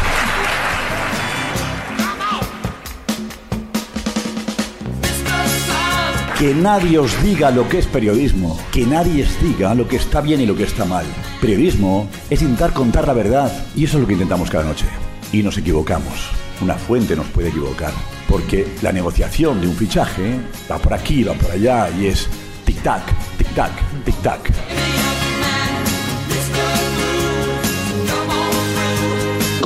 Que 6.38 6.54
nadie 6.54 7.00
os 7.00 7.24
diga 7.24 7.50
lo 7.50 7.68
que 7.68 7.80
es 7.80 7.88
periodismo, 7.88 8.56
que 8.72 8.86
nadie 8.86 9.24
os 9.24 9.42
diga 9.42 9.74
lo 9.74 9.88
que 9.88 9.96
está 9.96 10.22
bien 10.22 10.42
y 10.42 10.46
lo 10.46 10.56
que 10.56 10.66
está 10.66 10.86
mal. 10.86 11.08
Periodismo 11.42 12.08
es 12.30 12.44
intentar 12.44 12.74
contar 12.74 13.08
la 13.08 13.14
verdad 13.14 13.52
y 13.76 13.86
eso 13.86 13.98
es 13.98 14.02
lo 14.02 14.08
que 14.08 14.14
intentamos 14.14 14.52
cada 14.52 14.66
noche. 14.66 14.86
Y 15.34 15.42
nos 15.42 15.58
equivocamos. 15.58 16.30
Una 16.62 16.76
fuente 16.76 17.16
nos 17.16 17.28
puede 17.28 17.50
equivocar, 17.50 17.94
porque 18.28 18.68
la 18.82 18.92
negociación 18.92 19.62
de 19.62 19.68
un 19.68 19.76
fichaje 19.76 20.40
va 20.70 20.78
por 20.78 20.94
aquí, 20.94 21.24
va 21.24 21.34
por 21.34 21.52
allá 21.52 21.90
y 21.90 22.08
es 22.08 22.28
tic-tac, 22.66 23.04
tic-tac, 23.38 23.72
tic-tac. 24.06 24.89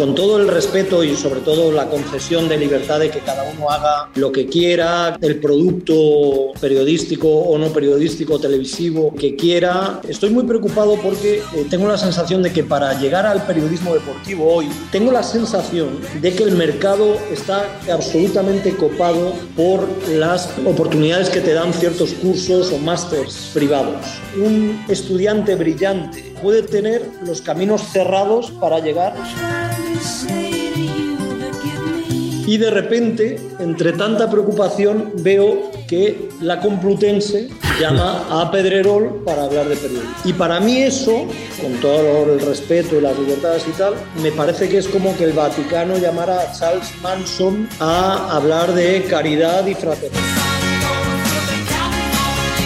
Con 0.04 0.16
todo 0.16 0.38
el 0.38 0.50
respeto 0.50 1.02
y 1.02 1.16
sobre 1.16 1.39
todo 1.39 1.72
la 1.72 1.89
concesión 1.89 2.50
de 2.50 2.58
libertad 2.58 3.00
de 3.00 3.10
que 3.10 3.20
cada 3.20 3.50
uno 3.50 3.70
haga 3.70 4.10
lo 4.16 4.34
que 4.34 4.48
quiera, 4.48 5.18
el 5.22 5.39
producto 5.39 6.52
periodístico 6.60 7.30
o 7.30 7.58
no 7.58 7.68
periodístico, 7.68 8.38
televisivo 8.38 9.16
que 9.16 9.38
quiera, 9.38 10.02
estoy 10.06 10.32
muy 10.32 10.44
preocupado 10.44 10.98
porque 11.02 11.36
eh, 11.56 11.66
tengo 11.70 11.88
la 11.88 11.98
sensación 11.98 12.44
de 12.44 12.52
que 12.52 12.66
para 12.66 13.00
llegar 13.00 13.26
al 13.26 13.48
periodismo 13.48 13.94
deportivo 13.94 14.56
hoy, 14.56 14.68
tengo 14.92 15.10
la 15.10 15.24
sensación 15.24 15.98
de 16.22 16.36
que 16.36 16.44
el 16.44 16.52
mercado 16.58 17.18
está 17.32 17.66
absolutamente 17.89 18.76
copado 18.76 19.32
por 19.56 19.88
las 20.10 20.50
oportunidades 20.66 21.30
que 21.30 21.39
te 21.39 21.54
dan 21.54 21.72
ciertos 21.72 22.12
cursos 22.16 22.74
o 22.74 22.78
másters 22.78 23.52
privados. 23.54 24.06
Un 24.36 24.84
estudiante 24.89 25.56
brillante 25.56 26.34
puede 26.42 26.62
tener 26.62 27.10
los 27.26 27.42
caminos 27.42 27.82
cerrados 27.94 28.52
para 28.52 28.80
llegar 28.80 29.16
y 32.53 32.58
de 32.60 32.69
repente, 32.69 33.39
entre 33.60 33.93
tanta 33.93 34.29
preocupación, 34.29 35.12
veo 35.15 35.71
que 35.88 36.29
la 36.39 36.60
Complutense 36.60 37.49
llama 37.82 38.27
a 38.29 38.51
Pedrerol 38.51 39.23
para 39.25 39.45
hablar 39.45 39.67
de 39.67 39.75
periodismo. 39.75 40.13
Y 40.23 40.34
para 40.34 40.60
mí 40.60 40.84
eso, 40.84 41.25
con 41.60 41.73
todo 41.82 42.32
el 42.32 42.39
respeto 42.41 42.97
y 42.97 43.01
las 43.01 43.17
libertades 43.17 43.65
y 43.67 43.71
tal, 43.71 43.95
me 44.21 44.32
parece 44.32 44.69
que 44.69 44.77
es 44.77 44.88
como 44.88 45.17
que 45.17 45.23
el 45.23 45.34
Vaticano 45.34 45.97
llamara 45.97 46.41
a 46.41 46.51
Charles 46.51 46.91
Manson 47.01 47.67
a 47.79 48.36
hablar 48.36 48.73
de 48.75 49.03
caridad 49.10 49.65
y 49.65 49.73
fraternidad. 49.73 50.42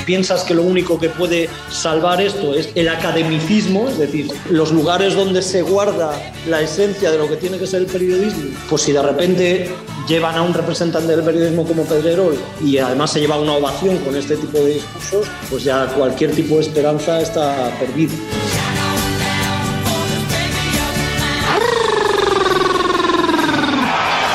Piensas 0.07 0.43
que 0.43 0.53
lo 0.55 0.63
único 0.63 0.97
que 0.97 1.09
puede 1.09 1.49
salvar 1.69 2.21
esto 2.21 2.55
es 2.55 2.69
el 2.75 2.87
academicismo, 2.87 3.89
es 3.89 3.97
decir, 3.97 4.31
los 4.49 4.71
lugares 4.71 5.15
donde 5.15 5.41
se 5.41 5.61
guarda 5.61 6.33
la 6.47 6.61
esencia 6.61 7.11
de 7.11 7.17
lo 7.17 7.27
que 7.27 7.35
tiene 7.35 7.59
que 7.59 7.67
ser 7.67 7.81
el 7.81 7.87
periodismo, 7.87 8.57
pues 8.69 8.83
si 8.83 8.93
de 8.93 9.01
repente 9.01 9.69
llevan 10.07 10.35
a 10.35 10.43
un 10.43 10.53
representante 10.53 11.13
del 11.13 11.25
periodismo 11.25 11.65
como 11.65 11.83
Pedrerol 11.83 12.39
y 12.63 12.77
además 12.77 13.11
se 13.11 13.19
lleva 13.19 13.37
una 13.37 13.53
ovación 13.53 13.97
con 13.97 14.15
este 14.15 14.37
tipo 14.37 14.57
de 14.59 14.75
discursos, 14.75 15.27
pues 15.49 15.65
ya 15.65 15.87
cualquier 15.87 16.31
tipo 16.31 16.55
de 16.55 16.61
esperanza 16.61 17.19
está 17.19 17.69
perdida. 17.77 18.13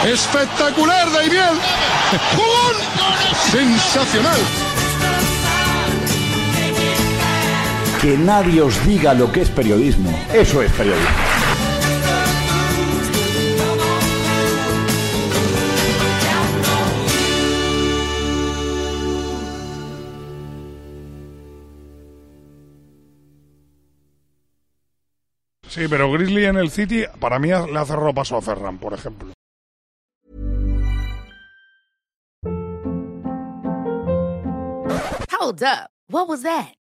Espectacular, 0.05 1.11
Daimiel. 1.13 1.57
¡Jugón! 2.37 2.77
Sensacional. 3.51 4.72
Que 8.03 8.19
nadie 8.19 8.61
os 8.61 8.85
diga 8.85 9.15
lo 9.15 9.31
que 9.31 9.43
es 9.43 9.49
periodismo. 9.49 10.11
Eso 10.35 10.61
es 10.61 10.73
periodismo. 10.73 11.07
Sí, 25.69 25.87
pero 25.89 26.11
Grizzly 26.11 26.47
en 26.47 26.57
el 26.57 26.71
City, 26.73 27.05
para 27.21 27.39
mí 27.39 27.49
le 27.49 27.79
ha 27.79 27.85
cerrado 27.85 28.13
paso 28.13 28.37
a 28.37 28.43
Ferran, 28.43 28.79
por 28.79 28.95
ejemplo. 28.95 29.33
Hold 35.31 35.63
up. 35.63 35.89
What 36.09 36.29
was 36.29 36.43
that? 36.43 36.82